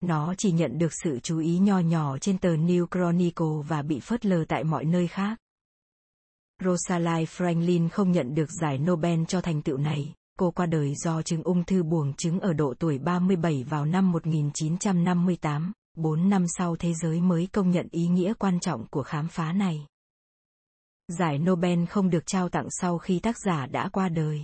Nó 0.00 0.34
chỉ 0.38 0.52
nhận 0.52 0.78
được 0.78 0.92
sự 1.04 1.18
chú 1.22 1.38
ý 1.38 1.58
nho 1.58 1.78
nhỏ 1.78 2.18
trên 2.18 2.38
tờ 2.38 2.48
New 2.48 2.86
Chronicle 2.86 3.68
và 3.68 3.82
bị 3.82 4.00
phớt 4.00 4.26
lờ 4.26 4.44
tại 4.48 4.64
mọi 4.64 4.84
nơi 4.84 5.06
khác. 5.06 5.38
Rosalind 6.64 7.28
Franklin 7.28 7.88
không 7.88 8.12
nhận 8.12 8.34
được 8.34 8.50
giải 8.60 8.78
Nobel 8.78 9.20
cho 9.28 9.40
thành 9.40 9.62
tựu 9.62 9.78
này. 9.78 10.14
Cô 10.38 10.50
qua 10.50 10.66
đời 10.66 10.94
do 10.94 11.22
chứng 11.22 11.42
ung 11.42 11.64
thư 11.64 11.82
buồng 11.82 12.14
trứng 12.14 12.40
ở 12.40 12.52
độ 12.52 12.74
tuổi 12.78 12.98
37 12.98 13.64
vào 13.64 13.84
năm 13.84 14.12
1958, 14.12 15.72
4 15.96 16.28
năm 16.28 16.44
sau 16.58 16.76
thế 16.76 16.94
giới 16.94 17.20
mới 17.20 17.48
công 17.52 17.70
nhận 17.70 17.88
ý 17.90 18.08
nghĩa 18.08 18.34
quan 18.34 18.60
trọng 18.60 18.86
của 18.90 19.02
khám 19.02 19.28
phá 19.28 19.52
này. 19.52 19.86
Giải 21.08 21.38
Nobel 21.38 21.84
không 21.84 22.10
được 22.10 22.26
trao 22.26 22.48
tặng 22.48 22.66
sau 22.70 22.98
khi 22.98 23.18
tác 23.18 23.36
giả 23.44 23.66
đã 23.66 23.88
qua 23.92 24.08
đời. 24.08 24.40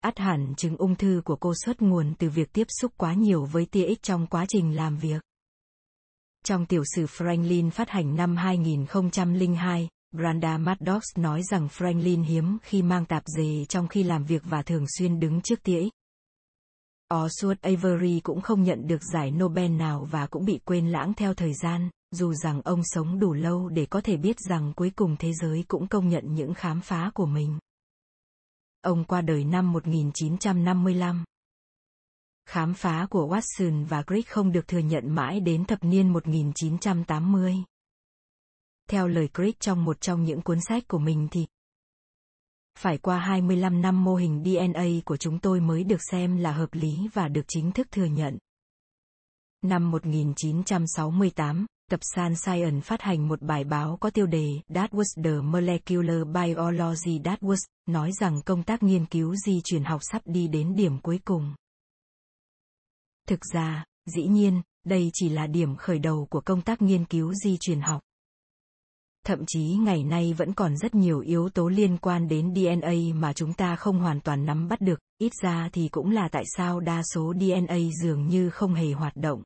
Át 0.00 0.18
hẳn 0.18 0.54
chứng 0.56 0.76
ung 0.76 0.94
thư 0.94 1.22
của 1.24 1.36
cô 1.36 1.52
xuất 1.64 1.82
nguồn 1.82 2.14
từ 2.18 2.30
việc 2.30 2.52
tiếp 2.52 2.66
xúc 2.80 2.92
quá 2.96 3.14
nhiều 3.14 3.44
với 3.44 3.66
tia 3.66 3.94
X 3.94 4.02
trong 4.02 4.26
quá 4.26 4.44
trình 4.48 4.76
làm 4.76 4.98
việc. 4.98 5.22
Trong 6.44 6.66
tiểu 6.66 6.82
sử 6.94 7.06
Franklin 7.06 7.70
phát 7.70 7.90
hành 7.90 8.16
năm 8.16 8.36
2002, 8.36 9.88
Branda 10.12 10.58
Maddox 10.58 11.02
nói 11.16 11.42
rằng 11.50 11.66
Franklin 11.66 12.24
hiếm 12.24 12.58
khi 12.62 12.82
mang 12.82 13.06
tạp 13.06 13.22
dề 13.26 13.64
trong 13.64 13.88
khi 13.88 14.02
làm 14.02 14.24
việc 14.24 14.42
và 14.44 14.62
thường 14.62 14.84
xuyên 14.98 15.20
đứng 15.20 15.40
trước 15.40 15.62
tia 15.62 15.82
X. 15.82 15.90
Oswald 17.14 17.56
Avery 17.60 18.20
cũng 18.20 18.40
không 18.40 18.62
nhận 18.62 18.86
được 18.86 19.02
giải 19.12 19.30
Nobel 19.30 19.70
nào 19.70 20.08
và 20.10 20.26
cũng 20.26 20.44
bị 20.44 20.60
quên 20.64 20.88
lãng 20.88 21.14
theo 21.14 21.34
thời 21.34 21.54
gian, 21.54 21.90
dù 22.10 22.34
rằng 22.34 22.62
ông 22.64 22.80
sống 22.84 23.18
đủ 23.18 23.32
lâu 23.32 23.68
để 23.68 23.86
có 23.86 24.00
thể 24.00 24.16
biết 24.16 24.36
rằng 24.48 24.72
cuối 24.76 24.90
cùng 24.96 25.16
thế 25.18 25.32
giới 25.32 25.64
cũng 25.68 25.88
công 25.88 26.08
nhận 26.08 26.34
những 26.34 26.54
khám 26.54 26.80
phá 26.80 27.10
của 27.14 27.26
mình. 27.26 27.58
Ông 28.80 29.04
qua 29.04 29.20
đời 29.20 29.44
năm 29.44 29.72
1955. 29.72 31.24
Khám 32.48 32.74
phá 32.74 33.06
của 33.10 33.28
Watson 33.28 33.84
và 33.84 34.02
Crick 34.02 34.28
không 34.28 34.52
được 34.52 34.68
thừa 34.68 34.78
nhận 34.78 35.14
mãi 35.14 35.40
đến 35.40 35.64
thập 35.64 35.84
niên 35.84 36.12
1980. 36.12 37.54
Theo 38.90 39.08
lời 39.08 39.28
Crick 39.34 39.60
trong 39.60 39.84
một 39.84 40.00
trong 40.00 40.24
những 40.24 40.42
cuốn 40.42 40.58
sách 40.60 40.88
của 40.88 40.98
mình 40.98 41.28
thì 41.30 41.46
phải 42.78 42.98
qua 42.98 43.18
25 43.18 43.82
năm 43.82 44.04
mô 44.04 44.14
hình 44.14 44.44
DNA 44.44 44.86
của 45.04 45.16
chúng 45.16 45.38
tôi 45.38 45.60
mới 45.60 45.84
được 45.84 46.00
xem 46.10 46.36
là 46.36 46.52
hợp 46.52 46.68
lý 46.72 47.08
và 47.12 47.28
được 47.28 47.44
chính 47.48 47.72
thức 47.72 47.86
thừa 47.90 48.04
nhận. 48.04 48.38
Năm 49.62 49.90
1968, 49.90 51.66
tập 51.90 52.00
San 52.02 52.36
Science 52.36 52.80
phát 52.80 53.02
hành 53.02 53.28
một 53.28 53.42
bài 53.42 53.64
báo 53.64 53.96
có 54.00 54.10
tiêu 54.10 54.26
đề 54.26 54.60
That 54.74 54.90
was 54.90 55.22
the 55.24 55.40
molecular 55.42 56.26
biology 56.26 57.20
that 57.24 57.40
was, 57.40 57.66
nói 57.86 58.10
rằng 58.20 58.42
công 58.42 58.62
tác 58.62 58.82
nghiên 58.82 59.06
cứu 59.06 59.34
di 59.36 59.60
truyền 59.64 59.84
học 59.84 60.00
sắp 60.02 60.22
đi 60.24 60.48
đến 60.48 60.74
điểm 60.76 60.98
cuối 61.00 61.20
cùng. 61.24 61.54
Thực 63.28 63.40
ra, 63.52 63.84
dĩ 64.06 64.26
nhiên, 64.26 64.62
đây 64.84 65.10
chỉ 65.12 65.28
là 65.28 65.46
điểm 65.46 65.76
khởi 65.76 65.98
đầu 65.98 66.26
của 66.30 66.40
công 66.40 66.62
tác 66.62 66.82
nghiên 66.82 67.04
cứu 67.04 67.34
di 67.34 67.56
truyền 67.60 67.80
học. 67.80 68.02
Thậm 69.26 69.44
chí 69.46 69.76
ngày 69.80 70.04
nay 70.04 70.32
vẫn 70.32 70.54
còn 70.54 70.76
rất 70.76 70.94
nhiều 70.94 71.20
yếu 71.20 71.48
tố 71.48 71.68
liên 71.68 71.98
quan 71.98 72.28
đến 72.28 72.54
DNA 72.54 73.14
mà 73.14 73.32
chúng 73.32 73.52
ta 73.52 73.76
không 73.76 73.98
hoàn 73.98 74.20
toàn 74.20 74.46
nắm 74.46 74.68
bắt 74.68 74.80
được, 74.80 75.00
ít 75.18 75.32
ra 75.42 75.68
thì 75.72 75.88
cũng 75.88 76.10
là 76.10 76.28
tại 76.32 76.44
sao 76.56 76.80
đa 76.80 77.02
số 77.14 77.34
DNA 77.40 77.78
dường 78.02 78.28
như 78.28 78.50
không 78.50 78.74
hề 78.74 78.92
hoạt 78.92 79.16
động. 79.16 79.42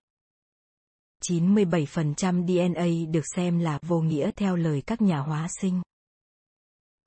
97% 1.24 2.46
DNA 2.46 3.12
được 3.12 3.24
xem 3.36 3.58
là 3.58 3.78
vô 3.82 4.00
nghĩa 4.00 4.30
theo 4.36 4.56
lời 4.56 4.82
các 4.86 5.02
nhà 5.02 5.18
hóa 5.18 5.48
sinh. 5.60 5.82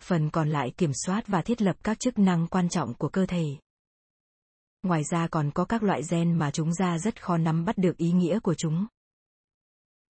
Phần 0.04 0.30
còn 0.30 0.50
lại 0.50 0.72
kiểm 0.78 0.92
soát 1.06 1.28
và 1.28 1.42
thiết 1.42 1.62
lập 1.62 1.76
các 1.84 2.00
chức 2.00 2.20
năng 2.20 2.48
quan 2.48 2.70
trọng 2.70 2.94
của 2.94 3.10
cơ 3.10 3.26
thể. 3.26 3.46
Ngoài 4.84 5.02
ra 5.12 5.28
còn 5.28 5.52
có 5.52 5.66
các 5.66 5.84
loại 5.84 6.02
gen 6.10 6.34
mà 6.34 6.52
chúng 6.52 6.70
ta 6.80 6.98
rất 6.98 7.24
khó 7.24 7.38
nắm 7.38 7.66
bắt 7.66 7.78
được 7.78 7.98
ý 7.98 8.12
nghĩa 8.12 8.40
của 8.40 8.54
chúng. 8.54 8.86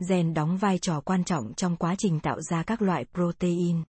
Gen 0.09 0.33
đóng 0.33 0.57
vai 0.57 0.79
trò 0.79 1.01
quan 1.01 1.23
trọng 1.23 1.53
trong 1.53 1.75
quá 1.75 1.95
trình 1.97 2.19
tạo 2.19 2.41
ra 2.41 2.63
các 2.63 2.81
loại 2.81 3.05
protein. 3.13 3.83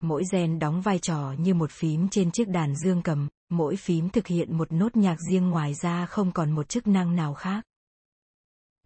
Mỗi 0.00 0.22
gen 0.32 0.58
đóng 0.58 0.80
vai 0.80 0.98
trò 0.98 1.34
như 1.38 1.54
một 1.54 1.70
phím 1.70 2.08
trên 2.08 2.30
chiếc 2.30 2.48
đàn 2.48 2.76
dương 2.76 3.02
cầm, 3.02 3.28
mỗi 3.48 3.76
phím 3.76 4.08
thực 4.08 4.26
hiện 4.26 4.56
một 4.56 4.72
nốt 4.72 4.96
nhạc 4.96 5.16
riêng 5.30 5.50
ngoài 5.50 5.74
ra 5.74 6.06
không 6.06 6.32
còn 6.32 6.50
một 6.50 6.68
chức 6.68 6.86
năng 6.86 7.16
nào 7.16 7.34
khác. 7.34 7.67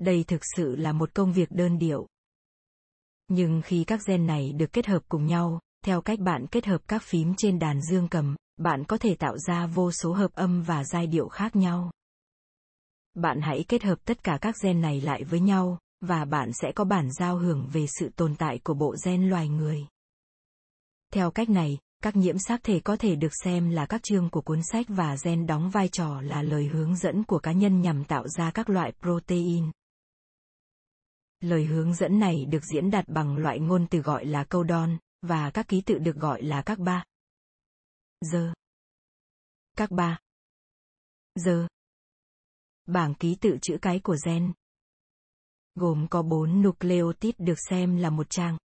Đây 0.03 0.25
thực 0.27 0.41
sự 0.57 0.77
là 0.77 0.93
một 0.93 1.15
công 1.15 1.33
việc 1.33 1.51
đơn 1.51 1.79
điệu. 1.79 2.07
Nhưng 3.29 3.63
khi 3.65 3.85
các 3.85 4.01
gen 4.07 4.27
này 4.27 4.53
được 4.53 4.73
kết 4.73 4.87
hợp 4.87 5.03
cùng 5.09 5.27
nhau, 5.27 5.61
theo 5.85 6.01
cách 6.01 6.19
bạn 6.19 6.47
kết 6.47 6.67
hợp 6.67 6.79
các 6.89 7.03
phím 7.03 7.35
trên 7.37 7.59
đàn 7.59 7.83
dương 7.83 8.09
cầm, 8.09 8.37
bạn 8.57 8.85
có 8.85 8.99
thể 8.99 9.15
tạo 9.15 9.39
ra 9.39 9.67
vô 9.67 9.93
số 9.93 10.13
hợp 10.13 10.35
âm 10.35 10.63
và 10.63 10.85
giai 10.85 11.07
điệu 11.07 11.29
khác 11.29 11.57
nhau. 11.57 11.91
Bạn 13.15 13.41
hãy 13.41 13.65
kết 13.69 13.83
hợp 13.83 13.99
tất 14.05 14.25
cả 14.25 14.39
các 14.41 14.55
gen 14.63 14.81
này 14.81 15.01
lại 15.01 15.25
với 15.25 15.41
nhau, 15.41 15.79
và 16.01 16.25
bạn 16.25 16.51
sẽ 16.53 16.73
có 16.73 16.85
bản 16.85 17.09
giao 17.13 17.39
hưởng 17.39 17.69
về 17.73 17.87
sự 17.99 18.09
tồn 18.17 18.35
tại 18.35 18.59
của 18.65 18.75
bộ 18.75 18.95
gen 19.05 19.31
loài 19.31 19.49
người. 19.49 19.87
Theo 21.13 21.31
cách 21.31 21.51
này, 21.51 21.79
các 22.03 22.17
nhiễm 22.17 22.39
sắc 22.39 22.61
thể 22.63 22.81
có 22.81 22.97
thể 22.97 23.17
được 23.17 23.33
xem 23.45 23.71
là 23.71 23.87
các 23.87 24.03
chương 24.03 24.31
của 24.31 24.41
cuốn 24.41 24.61
sách 24.73 24.87
và 24.89 25.17
gen 25.25 25.47
đóng 25.47 25.71
vai 25.71 25.89
trò 25.89 26.21
là 26.21 26.43
lời 26.43 26.67
hướng 26.67 26.97
dẫn 26.97 27.25
của 27.25 27.39
cá 27.39 27.53
nhân 27.53 27.81
nhằm 27.81 28.05
tạo 28.05 28.29
ra 28.29 28.51
các 28.51 28.71
loại 28.71 28.93
protein. 29.03 29.71
Lời 31.43 31.65
hướng 31.65 31.95
dẫn 31.95 32.19
này 32.19 32.45
được 32.45 32.65
diễn 32.65 32.91
đạt 32.91 33.05
bằng 33.09 33.37
loại 33.37 33.59
ngôn 33.59 33.87
từ 33.91 33.99
gọi 33.99 34.27
là 34.27 34.45
câu 34.45 34.63
đon, 34.63 34.99
và 35.23 35.51
các 35.51 35.69
ký 35.69 35.81
tự 35.87 35.99
được 35.99 36.17
gọi 36.17 36.43
là 36.43 36.63
các 36.63 36.79
ba. 36.79 37.05
Giờ. 38.21 38.53
Các 39.77 39.91
ba. 39.91 40.19
Giờ. 41.35 41.69
Bảng 42.87 43.15
ký 43.15 43.37
tự 43.41 43.59
chữ 43.63 43.79
cái 43.83 44.01
của 44.01 44.17
gen. 44.27 44.53
Gồm 45.75 46.07
có 46.11 46.23
bốn 46.23 46.63
nucleotide 46.63 47.45
được 47.45 47.59
xem 47.71 47.97
là 47.97 48.11
một 48.11 48.31
trang. 48.31 48.59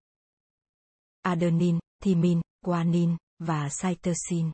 Adenine, 1.21 1.79
thymine, 2.03 2.41
guanine, 2.61 3.17
và 3.39 3.69
cytosine. 3.81 4.51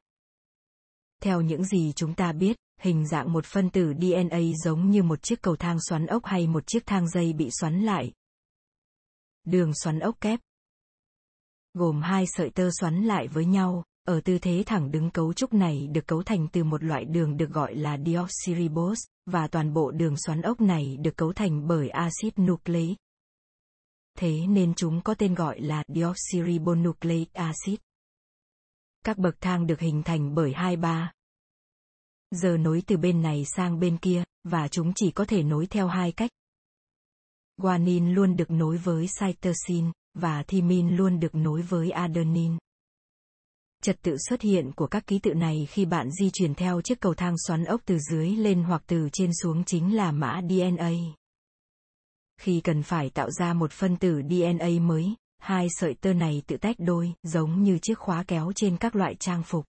Theo 1.19 1.41
những 1.41 1.65
gì 1.65 1.93
chúng 1.95 2.15
ta 2.15 2.31
biết, 2.31 2.57
hình 2.83 3.07
dạng 3.07 3.33
một 3.33 3.45
phân 3.45 3.69
tử 3.69 3.93
DNA 4.01 4.39
giống 4.63 4.89
như 4.89 5.03
một 5.03 5.23
chiếc 5.23 5.41
cầu 5.41 5.55
thang 5.55 5.77
xoắn 5.81 6.05
ốc 6.05 6.25
hay 6.25 6.47
một 6.47 6.67
chiếc 6.67 6.85
thang 6.85 7.09
dây 7.09 7.33
bị 7.33 7.49
xoắn 7.51 7.81
lại. 7.81 8.11
Đường 9.43 9.71
xoắn 9.83 9.99
ốc 9.99 10.15
kép 10.21 10.39
gồm 11.73 12.01
hai 12.01 12.25
sợi 12.27 12.49
tơ 12.49 12.69
xoắn 12.79 13.03
lại 13.03 13.27
với 13.27 13.45
nhau, 13.45 13.83
ở 14.07 14.21
tư 14.21 14.39
thế 14.39 14.63
thẳng 14.65 14.91
đứng 14.91 15.09
cấu 15.09 15.33
trúc 15.33 15.53
này 15.53 15.87
được 15.87 16.07
cấu 16.07 16.23
thành 16.23 16.47
từ 16.51 16.63
một 16.63 16.83
loại 16.83 17.05
đường 17.05 17.37
được 17.37 17.49
gọi 17.49 17.75
là 17.75 17.97
deoxyribose, 18.05 19.01
và 19.25 19.47
toàn 19.47 19.73
bộ 19.73 19.91
đường 19.91 20.15
xoắn 20.17 20.41
ốc 20.41 20.61
này 20.61 20.97
được 20.97 21.17
cấu 21.17 21.33
thành 21.33 21.67
bởi 21.67 21.89
axit 21.89 22.39
nucleic. 22.39 22.97
Thế 24.17 24.47
nên 24.47 24.73
chúng 24.73 25.01
có 25.01 25.13
tên 25.13 25.33
gọi 25.33 25.61
là 25.61 25.83
deoxyribonucleic 25.87 27.33
acid. 27.33 27.75
Các 29.05 29.17
bậc 29.17 29.35
thang 29.41 29.67
được 29.67 29.79
hình 29.79 30.03
thành 30.03 30.35
bởi 30.35 30.53
hai 30.53 30.77
ba 30.77 31.11
giờ 32.33 32.57
nối 32.57 32.83
từ 32.87 32.97
bên 32.97 33.21
này 33.21 33.45
sang 33.55 33.79
bên 33.79 33.97
kia, 33.97 34.23
và 34.43 34.67
chúng 34.67 34.93
chỉ 34.95 35.11
có 35.11 35.25
thể 35.25 35.43
nối 35.43 35.65
theo 35.65 35.87
hai 35.87 36.11
cách. 36.11 36.31
Guanin 37.57 38.13
luôn 38.13 38.35
được 38.35 38.51
nối 38.51 38.77
với 38.77 39.07
cytosine, 39.19 39.91
và 40.13 40.43
thymine 40.43 40.91
luôn 40.91 41.19
được 41.19 41.35
nối 41.35 41.61
với 41.61 41.91
adenine. 41.91 42.57
Trật 43.83 44.01
tự 44.01 44.15
xuất 44.29 44.41
hiện 44.41 44.71
của 44.71 44.87
các 44.87 45.07
ký 45.07 45.19
tự 45.19 45.33
này 45.33 45.67
khi 45.69 45.85
bạn 45.85 46.11
di 46.11 46.29
chuyển 46.33 46.55
theo 46.55 46.81
chiếc 46.81 46.99
cầu 46.99 47.13
thang 47.13 47.35
xoắn 47.47 47.65
ốc 47.65 47.81
từ 47.85 47.97
dưới 47.99 48.29
lên 48.29 48.63
hoặc 48.63 48.83
từ 48.87 49.09
trên 49.13 49.31
xuống 49.41 49.63
chính 49.63 49.95
là 49.95 50.11
mã 50.11 50.41
DNA. 50.49 50.91
Khi 52.41 52.61
cần 52.61 52.83
phải 52.83 53.09
tạo 53.09 53.31
ra 53.31 53.53
một 53.53 53.71
phân 53.71 53.97
tử 53.97 54.21
DNA 54.29 54.69
mới, 54.81 55.15
hai 55.37 55.67
sợi 55.69 55.93
tơ 55.93 56.13
này 56.13 56.41
tự 56.47 56.57
tách 56.57 56.75
đôi, 56.79 57.13
giống 57.23 57.63
như 57.63 57.79
chiếc 57.81 57.97
khóa 57.97 58.23
kéo 58.27 58.51
trên 58.55 58.77
các 58.77 58.95
loại 58.95 59.15
trang 59.19 59.43
phục. 59.43 59.65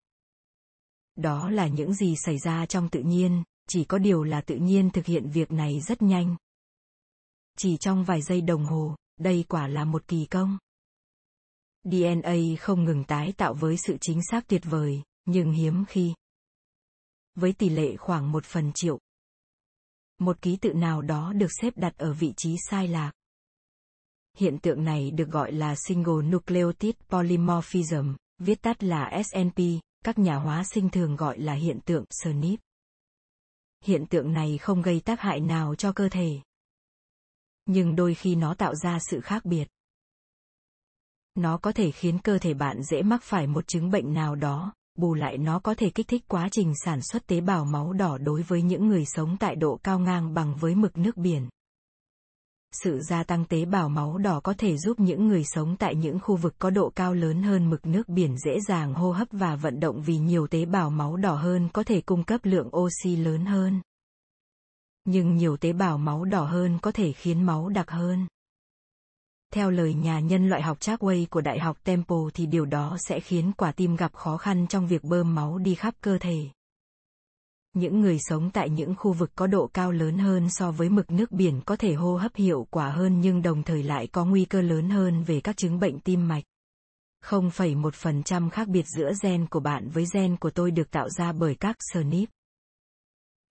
Đó 1.15 1.49
là 1.49 1.67
những 1.67 1.93
gì 1.93 2.15
xảy 2.25 2.37
ra 2.37 2.65
trong 2.65 2.89
tự 2.89 3.01
nhiên, 3.01 3.43
chỉ 3.67 3.83
có 3.83 3.97
điều 3.97 4.23
là 4.23 4.41
tự 4.41 4.55
nhiên 4.55 4.89
thực 4.89 5.05
hiện 5.05 5.29
việc 5.29 5.51
này 5.51 5.81
rất 5.81 6.01
nhanh. 6.01 6.35
Chỉ 7.57 7.77
trong 7.77 8.03
vài 8.03 8.21
giây 8.21 8.41
đồng 8.41 8.65
hồ, 8.65 8.95
đây 9.19 9.45
quả 9.49 9.67
là 9.67 9.85
một 9.85 10.07
kỳ 10.07 10.25
công. 10.25 10.57
DNA 11.83 12.35
không 12.59 12.83
ngừng 12.83 13.03
tái 13.03 13.33
tạo 13.37 13.53
với 13.53 13.77
sự 13.77 13.97
chính 14.01 14.19
xác 14.31 14.47
tuyệt 14.47 14.61
vời, 14.65 15.01
nhưng 15.25 15.51
hiếm 15.51 15.85
khi. 15.87 16.13
Với 17.35 17.53
tỷ 17.53 17.69
lệ 17.69 17.95
khoảng 17.95 18.31
một 18.31 18.45
phần 18.45 18.71
triệu. 18.75 18.99
Một 20.19 20.41
ký 20.41 20.57
tự 20.61 20.73
nào 20.73 21.01
đó 21.01 21.33
được 21.33 21.49
xếp 21.61 21.73
đặt 21.77 21.97
ở 21.97 22.13
vị 22.13 22.33
trí 22.37 22.55
sai 22.69 22.87
lạc. 22.87 23.11
Hiện 24.37 24.59
tượng 24.59 24.83
này 24.83 25.11
được 25.11 25.29
gọi 25.29 25.51
là 25.51 25.75
Single 25.87 26.23
Nucleotide 26.23 26.99
Polymorphism, 27.09 28.13
viết 28.37 28.61
tắt 28.61 28.83
là 28.83 29.21
SNP, 29.23 29.59
các 30.03 30.19
nhà 30.19 30.35
hóa 30.35 30.63
sinh 30.63 30.89
thường 30.89 31.15
gọi 31.15 31.39
là 31.39 31.53
hiện 31.53 31.79
tượng 31.85 32.05
SNP. 32.09 32.59
Hiện 33.83 34.05
tượng 34.05 34.33
này 34.33 34.57
không 34.57 34.81
gây 34.81 34.99
tác 34.99 35.21
hại 35.21 35.39
nào 35.39 35.75
cho 35.75 35.91
cơ 35.91 36.09
thể. 36.09 36.39
Nhưng 37.65 37.95
đôi 37.95 38.13
khi 38.13 38.35
nó 38.35 38.53
tạo 38.53 38.75
ra 38.75 38.99
sự 39.09 39.21
khác 39.21 39.45
biệt. 39.45 39.67
Nó 41.35 41.57
có 41.57 41.71
thể 41.71 41.91
khiến 41.91 42.19
cơ 42.19 42.37
thể 42.37 42.53
bạn 42.53 42.83
dễ 42.83 43.01
mắc 43.01 43.23
phải 43.23 43.47
một 43.47 43.67
chứng 43.67 43.91
bệnh 43.91 44.13
nào 44.13 44.35
đó, 44.35 44.73
bù 44.95 45.13
lại 45.13 45.37
nó 45.37 45.59
có 45.59 45.75
thể 45.75 45.89
kích 45.89 46.07
thích 46.07 46.23
quá 46.27 46.49
trình 46.51 46.73
sản 46.85 47.01
xuất 47.01 47.27
tế 47.27 47.41
bào 47.41 47.65
máu 47.65 47.93
đỏ 47.93 48.17
đối 48.17 48.41
với 48.41 48.61
những 48.61 48.87
người 48.87 49.05
sống 49.05 49.37
tại 49.39 49.55
độ 49.55 49.79
cao 49.83 49.99
ngang 49.99 50.33
bằng 50.33 50.55
với 50.55 50.75
mực 50.75 50.97
nước 50.97 51.17
biển. 51.17 51.49
Sự 52.73 52.99
gia 53.01 53.23
tăng 53.23 53.45
tế 53.45 53.65
bào 53.65 53.89
máu 53.89 54.17
đỏ 54.17 54.39
có 54.39 54.53
thể 54.57 54.77
giúp 54.77 54.99
những 54.99 55.27
người 55.27 55.43
sống 55.45 55.75
tại 55.79 55.95
những 55.95 56.19
khu 56.19 56.35
vực 56.35 56.55
có 56.59 56.69
độ 56.69 56.89
cao 56.95 57.13
lớn 57.13 57.43
hơn 57.43 57.69
mực 57.69 57.85
nước 57.85 58.09
biển 58.09 58.37
dễ 58.37 58.59
dàng 58.67 58.93
hô 58.93 59.11
hấp 59.11 59.27
và 59.31 59.55
vận 59.55 59.79
động 59.79 60.01
vì 60.01 60.17
nhiều 60.17 60.47
tế 60.47 60.65
bào 60.65 60.89
máu 60.89 61.15
đỏ 61.15 61.35
hơn 61.35 61.69
có 61.73 61.83
thể 61.83 62.01
cung 62.01 62.23
cấp 62.23 62.41
lượng 62.43 62.69
oxy 62.75 63.15
lớn 63.15 63.45
hơn. 63.45 63.81
Nhưng 65.05 65.35
nhiều 65.35 65.57
tế 65.57 65.73
bào 65.73 65.97
máu 65.97 66.25
đỏ 66.25 66.43
hơn 66.43 66.79
có 66.81 66.91
thể 66.91 67.11
khiến 67.11 67.43
máu 67.43 67.69
đặc 67.69 67.91
hơn. 67.91 68.27
Theo 69.53 69.71
lời 69.71 69.93
nhà 69.93 70.19
nhân 70.19 70.49
loại 70.49 70.61
học 70.61 70.79
Chakway 70.79 71.25
của 71.29 71.41
Đại 71.41 71.59
học 71.59 71.77
Temple 71.83 72.23
thì 72.33 72.45
điều 72.45 72.65
đó 72.65 72.97
sẽ 72.99 73.19
khiến 73.19 73.51
quả 73.57 73.71
tim 73.71 73.95
gặp 73.95 74.13
khó 74.13 74.37
khăn 74.37 74.67
trong 74.67 74.87
việc 74.87 75.03
bơm 75.03 75.35
máu 75.35 75.57
đi 75.57 75.75
khắp 75.75 75.93
cơ 76.01 76.17
thể. 76.17 76.49
Những 77.73 78.01
người 78.01 78.17
sống 78.19 78.49
tại 78.51 78.69
những 78.69 78.95
khu 78.95 79.13
vực 79.13 79.31
có 79.35 79.47
độ 79.47 79.69
cao 79.73 79.91
lớn 79.91 80.17
hơn 80.17 80.47
so 80.49 80.71
với 80.71 80.89
mực 80.89 81.11
nước 81.11 81.31
biển 81.31 81.61
có 81.65 81.75
thể 81.75 81.93
hô 81.93 82.15
hấp 82.15 82.35
hiệu 82.35 82.67
quả 82.69 82.89
hơn 82.89 83.21
nhưng 83.21 83.41
đồng 83.41 83.63
thời 83.63 83.83
lại 83.83 84.07
có 84.07 84.25
nguy 84.25 84.45
cơ 84.45 84.61
lớn 84.61 84.89
hơn 84.89 85.23
về 85.23 85.41
các 85.41 85.57
chứng 85.57 85.79
bệnh 85.79 85.99
tim 85.99 86.27
mạch. 86.27 86.43
0,1% 87.25 88.49
khác 88.49 88.67
biệt 88.67 88.85
giữa 88.97 89.11
gen 89.23 89.47
của 89.47 89.59
bạn 89.59 89.89
với 89.89 90.05
gen 90.13 90.37
của 90.37 90.49
tôi 90.49 90.71
được 90.71 90.91
tạo 90.91 91.09
ra 91.09 91.31
bởi 91.31 91.55
các 91.55 91.75
SNP. 91.93 92.29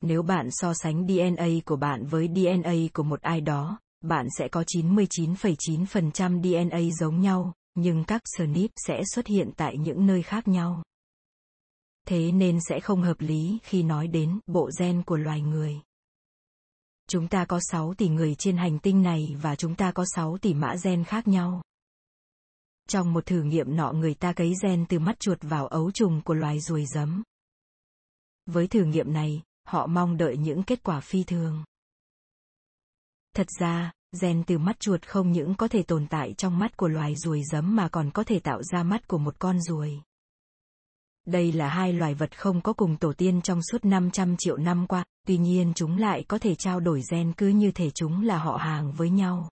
Nếu 0.01 0.23
bạn 0.23 0.49
so 0.51 0.75
sánh 0.75 1.07
DNA 1.07 1.49
của 1.65 1.77
bạn 1.77 2.07
với 2.07 2.29
DNA 2.29 2.75
của 2.93 3.03
một 3.03 3.21
ai 3.21 3.41
đó, 3.41 3.79
bạn 4.05 4.27
sẽ 4.39 4.49
có 4.49 4.65
99,9% 4.75 6.43
DNA 6.43 6.95
giống 7.01 7.21
nhau, 7.21 7.53
nhưng 7.75 8.05
các 8.05 8.23
SNP 8.37 8.71
sẽ 8.87 9.01
xuất 9.15 9.27
hiện 9.27 9.51
tại 9.57 9.77
những 9.79 10.07
nơi 10.07 10.23
khác 10.23 10.49
nhau. 10.49 10.83
Thế 12.09 12.33
nên 12.33 12.59
sẽ 12.69 12.81
không 12.81 13.03
hợp 13.03 13.21
lý 13.21 13.59
khi 13.63 13.83
nói 13.83 14.07
đến 14.07 14.39
bộ 14.47 14.71
gen 14.79 15.03
của 15.03 15.17
loài 15.17 15.41
người. 15.41 15.81
Chúng 17.09 17.29
ta 17.29 17.45
có 17.45 17.61
6 17.63 17.95
tỷ 17.95 18.09
người 18.09 18.35
trên 18.35 18.57
hành 18.57 18.79
tinh 18.79 19.03
này 19.03 19.37
và 19.43 19.57
chúng 19.57 19.75
ta 19.75 19.93
có 19.93 20.05
6 20.15 20.39
tỷ 20.39 20.55
mã 20.55 20.75
gen 20.85 21.05
khác 21.05 21.29
nhau. 21.29 21.63
Trong 22.89 23.13
một 23.13 23.27
thử 23.27 23.43
nghiệm 23.43 23.77
nọ 23.77 23.93
người 23.93 24.15
ta 24.15 24.33
cấy 24.33 24.53
gen 24.63 24.87
từ 24.89 24.99
mắt 24.99 25.21
chuột 25.21 25.39
vào 25.43 25.67
ấu 25.67 25.91
trùng 25.91 26.23
của 26.25 26.35
loài 26.35 26.61
ruồi 26.61 26.87
giấm. 26.87 27.23
Với 28.47 28.67
thử 28.67 28.85
nghiệm 28.85 29.13
này, 29.13 29.43
họ 29.65 29.87
mong 29.87 30.17
đợi 30.17 30.37
những 30.37 30.63
kết 30.63 30.83
quả 30.83 31.01
phi 31.01 31.25
thường. 31.25 31.65
Thật 33.35 33.47
ra, 33.61 33.93
gen 34.21 34.45
từ 34.47 34.59
mắt 34.59 34.81
chuột 34.81 35.07
không 35.07 35.33
những 35.33 35.55
có 35.55 35.69
thể 35.69 35.83
tồn 35.83 36.07
tại 36.07 36.35
trong 36.39 36.59
mắt 36.59 36.77
của 36.77 36.89
loài 36.89 37.15
ruồi 37.17 37.43
giấm 37.53 37.77
mà 37.77 37.89
còn 37.89 38.11
có 38.11 38.25
thể 38.25 38.41
tạo 38.41 38.63
ra 38.63 38.83
mắt 38.83 39.09
của 39.09 39.19
một 39.19 39.39
con 39.39 39.61
ruồi. 39.61 40.01
Đây 41.27 41.53
là 41.53 41.69
hai 41.69 41.93
loài 41.93 42.15
vật 42.15 42.39
không 42.39 42.61
có 42.61 42.73
cùng 42.73 42.97
tổ 42.97 43.13
tiên 43.13 43.41
trong 43.43 43.61
suốt 43.63 43.85
500 43.85 44.37
triệu 44.39 44.57
năm 44.57 44.87
qua, 44.87 45.05
tuy 45.27 45.39
nhiên 45.39 45.73
chúng 45.75 45.97
lại 45.97 46.25
có 46.29 46.39
thể 46.39 46.55
trao 46.55 46.81
đổi 46.81 47.03
gen 47.11 47.33
cứ 47.33 47.49
như 47.49 47.71
thể 47.71 47.91
chúng 47.91 48.25
là 48.25 48.39
họ 48.39 48.57
hàng 48.57 48.93
với 48.93 49.11
nhau. 49.11 49.49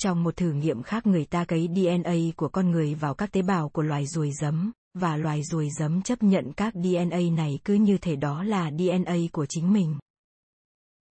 Trong 0.00 0.24
một 0.24 0.36
thử 0.36 0.52
nghiệm 0.52 0.82
khác 0.82 1.06
người 1.06 1.24
ta 1.24 1.44
cấy 1.44 1.68
DNA 1.74 2.14
của 2.36 2.48
con 2.48 2.70
người 2.70 2.94
vào 2.94 3.14
các 3.14 3.32
tế 3.32 3.42
bào 3.42 3.68
của 3.68 3.82
loài 3.82 4.06
ruồi 4.06 4.30
giấm, 4.40 4.72
và 4.94 5.16
loài 5.16 5.42
ruồi 5.42 5.68
giấm 5.78 6.02
chấp 6.02 6.22
nhận 6.22 6.52
các 6.52 6.74
DNA 6.74 7.20
này 7.36 7.58
cứ 7.64 7.74
như 7.74 7.98
thể 7.98 8.16
đó 8.16 8.42
là 8.42 8.70
DNA 8.70 9.16
của 9.32 9.46
chính 9.48 9.72
mình. 9.72 9.98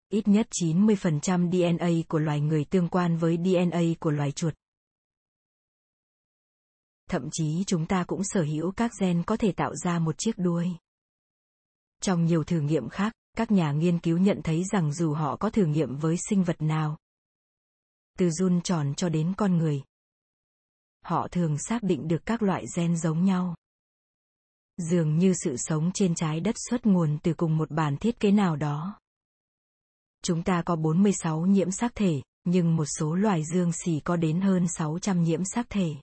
Ít 0.10 0.28
nhất 0.28 0.48
90% 0.62 1.52
DNA 1.52 1.90
của 2.08 2.20
loài 2.20 2.42
người 2.42 2.66
tương 2.66 2.90
quan 2.90 3.18
với 3.18 3.38
DNA 3.38 3.82
của 4.00 4.12
loài 4.12 4.32
chuột. 4.32 4.54
Thậm 7.10 7.30
chí 7.32 7.64
chúng 7.68 7.86
ta 7.86 8.04
cũng 8.04 8.24
sở 8.24 8.44
hữu 8.44 8.72
các 8.72 8.92
gen 9.00 9.24
có 9.24 9.38
thể 9.38 9.52
tạo 9.52 9.76
ra 9.76 10.00
một 10.00 10.18
chiếc 10.18 10.38
đuôi. 10.38 10.68
Trong 12.02 12.26
nhiều 12.26 12.44
thử 12.44 12.60
nghiệm 12.60 12.90
khác, 12.90 13.14
các 13.38 13.52
nhà 13.52 13.72
nghiên 13.72 14.00
cứu 14.00 14.18
nhận 14.18 14.42
thấy 14.44 14.64
rằng 14.72 14.94
dù 14.94 15.14
họ 15.14 15.36
có 15.36 15.50
thử 15.50 15.66
nghiệm 15.66 15.96
với 15.96 16.18
sinh 16.30 16.44
vật 16.44 16.62
nào, 16.62 16.98
từ 18.18 18.30
run 18.30 18.62
tròn 18.62 18.94
cho 18.98 19.10
đến 19.10 19.34
con 19.38 19.58
người, 19.58 19.84
họ 21.04 21.28
thường 21.32 21.58
xác 21.58 21.84
định 21.84 22.08
được 22.08 22.26
các 22.26 22.42
loại 22.42 22.66
gen 22.76 22.98
giống 22.98 23.26
nhau. 23.26 23.56
Dường 24.78 25.18
như 25.18 25.34
sự 25.44 25.56
sống 25.58 25.92
trên 25.94 26.16
trái 26.16 26.40
đất 26.40 26.56
xuất 26.70 26.86
nguồn 26.86 27.18
từ 27.24 27.34
cùng 27.34 27.58
một 27.58 27.72
bản 27.72 27.98
thiết 27.98 28.20
kế 28.20 28.32
nào 28.32 28.56
đó. 28.56 29.00
Chúng 30.24 30.44
ta 30.44 30.62
có 30.66 30.76
46 30.76 31.40
nhiễm 31.42 31.72
sắc 31.72 31.96
thể, 31.96 32.22
nhưng 32.44 32.76
một 32.76 32.86
số 32.86 33.16
loài 33.16 33.44
dương 33.54 33.72
xỉ 33.74 34.00
có 34.00 34.16
đến 34.16 34.42
hơn 34.42 34.68
600 34.68 35.24
nhiễm 35.24 35.42
sắc 35.46 35.70
thể. 35.70 35.96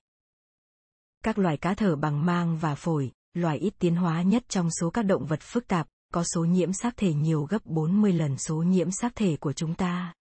Các 1.24 1.38
loài 1.38 1.56
cá 1.56 1.74
thở 1.74 1.96
bằng 1.96 2.26
mang 2.26 2.58
và 2.58 2.74
phổi, 2.74 3.12
loài 3.34 3.58
ít 3.58 3.74
tiến 3.78 3.96
hóa 3.96 4.22
nhất 4.22 4.44
trong 4.48 4.70
số 4.80 4.90
các 4.90 5.02
động 5.02 5.26
vật 5.26 5.40
phức 5.42 5.68
tạp, 5.68 5.86
có 6.12 6.24
số 6.34 6.44
nhiễm 6.44 6.72
sắc 6.72 6.96
thể 6.96 7.14
nhiều 7.14 7.46
gấp 7.50 7.66
40 7.66 8.12
lần 8.12 8.38
số 8.38 8.56
nhiễm 8.56 8.90
sắc 8.90 9.12
thể 9.16 9.36
của 9.36 9.52
chúng 9.52 9.74
ta. 9.74 10.14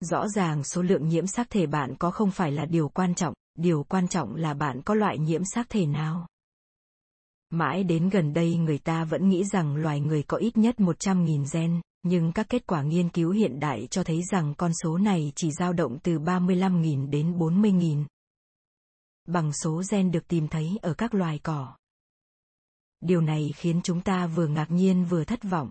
Rõ 0.00 0.28
ràng 0.28 0.64
số 0.64 0.82
lượng 0.82 1.08
nhiễm 1.08 1.26
sắc 1.26 1.50
thể 1.50 1.66
bạn 1.66 1.94
có 1.98 2.10
không 2.10 2.30
phải 2.30 2.52
là 2.52 2.64
điều 2.64 2.88
quan 2.88 3.14
trọng, 3.14 3.34
điều 3.58 3.82
quan 3.82 4.08
trọng 4.08 4.34
là 4.34 4.54
bạn 4.54 4.82
có 4.82 4.94
loại 4.94 5.18
nhiễm 5.18 5.42
sắc 5.44 5.66
thể 5.70 5.86
nào. 5.86 6.26
Mãi 7.50 7.84
đến 7.84 8.08
gần 8.08 8.32
đây 8.32 8.56
người 8.56 8.78
ta 8.78 9.04
vẫn 9.04 9.28
nghĩ 9.28 9.44
rằng 9.44 9.76
loài 9.76 10.00
người 10.00 10.22
có 10.22 10.36
ít 10.36 10.56
nhất 10.56 10.74
100.000 10.78 11.44
gen, 11.52 11.80
nhưng 12.02 12.32
các 12.32 12.46
kết 12.48 12.66
quả 12.66 12.82
nghiên 12.82 13.08
cứu 13.08 13.30
hiện 13.30 13.60
đại 13.60 13.88
cho 13.90 14.04
thấy 14.04 14.22
rằng 14.30 14.54
con 14.58 14.72
số 14.82 14.98
này 14.98 15.32
chỉ 15.36 15.50
dao 15.58 15.72
động 15.72 15.98
từ 16.02 16.18
35.000 16.18 17.10
đến 17.10 17.38
40.000. 17.38 18.04
Bằng 19.28 19.52
số 19.52 19.82
gen 19.90 20.10
được 20.10 20.28
tìm 20.28 20.48
thấy 20.48 20.78
ở 20.82 20.94
các 20.94 21.14
loài 21.14 21.38
cỏ. 21.42 21.76
Điều 23.00 23.20
này 23.20 23.50
khiến 23.56 23.80
chúng 23.84 24.00
ta 24.00 24.26
vừa 24.26 24.46
ngạc 24.46 24.70
nhiên 24.70 25.04
vừa 25.04 25.24
thất 25.24 25.42
vọng. 25.42 25.70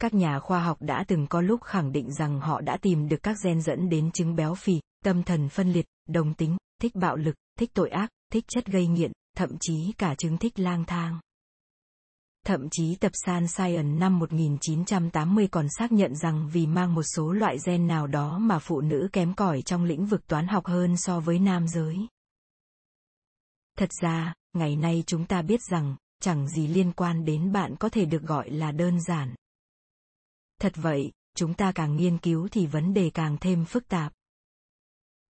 Các 0.00 0.14
nhà 0.14 0.38
khoa 0.38 0.60
học 0.60 0.76
đã 0.80 1.04
từng 1.08 1.26
có 1.26 1.40
lúc 1.40 1.62
khẳng 1.62 1.92
định 1.92 2.12
rằng 2.12 2.40
họ 2.40 2.60
đã 2.60 2.76
tìm 2.76 3.08
được 3.08 3.22
các 3.22 3.36
gen 3.44 3.62
dẫn 3.62 3.88
đến 3.88 4.10
chứng 4.10 4.36
béo 4.36 4.54
phì, 4.54 4.80
tâm 5.04 5.22
thần 5.22 5.48
phân 5.48 5.72
liệt, 5.72 5.86
đồng 6.08 6.34
tính, 6.34 6.56
thích 6.80 6.94
bạo 6.94 7.16
lực, 7.16 7.34
thích 7.58 7.70
tội 7.74 7.90
ác, 7.90 8.10
thích 8.32 8.44
chất 8.48 8.66
gây 8.66 8.86
nghiện, 8.86 9.12
thậm 9.36 9.56
chí 9.60 9.92
cả 9.98 10.14
chứng 10.14 10.38
thích 10.38 10.58
lang 10.58 10.84
thang. 10.84 11.20
Thậm 12.46 12.68
chí 12.70 12.96
tập 13.00 13.12
San 13.14 13.48
Science 13.48 13.98
năm 13.98 14.18
1980 14.18 15.48
còn 15.50 15.66
xác 15.78 15.92
nhận 15.92 16.14
rằng 16.14 16.48
vì 16.52 16.66
mang 16.66 16.94
một 16.94 17.02
số 17.02 17.32
loại 17.32 17.56
gen 17.66 17.86
nào 17.86 18.06
đó 18.06 18.38
mà 18.38 18.58
phụ 18.58 18.80
nữ 18.80 19.08
kém 19.12 19.34
cỏi 19.34 19.62
trong 19.62 19.84
lĩnh 19.84 20.06
vực 20.06 20.26
toán 20.26 20.46
học 20.46 20.66
hơn 20.66 20.96
so 20.96 21.20
với 21.20 21.38
nam 21.38 21.68
giới. 21.68 21.96
Thật 23.78 23.90
ra, 24.02 24.34
ngày 24.52 24.76
nay 24.76 25.04
chúng 25.06 25.26
ta 25.26 25.42
biết 25.42 25.60
rằng, 25.70 25.96
chẳng 26.20 26.48
gì 26.48 26.66
liên 26.66 26.92
quan 26.92 27.24
đến 27.24 27.52
bạn 27.52 27.76
có 27.76 27.88
thể 27.88 28.04
được 28.04 28.22
gọi 28.22 28.50
là 28.50 28.72
đơn 28.72 29.00
giản. 29.00 29.34
Thật 30.60 30.72
vậy, 30.76 31.12
chúng 31.36 31.54
ta 31.54 31.72
càng 31.74 31.96
nghiên 31.96 32.18
cứu 32.18 32.48
thì 32.48 32.66
vấn 32.66 32.94
đề 32.94 33.10
càng 33.14 33.36
thêm 33.40 33.64
phức 33.64 33.88
tạp. 33.88 34.12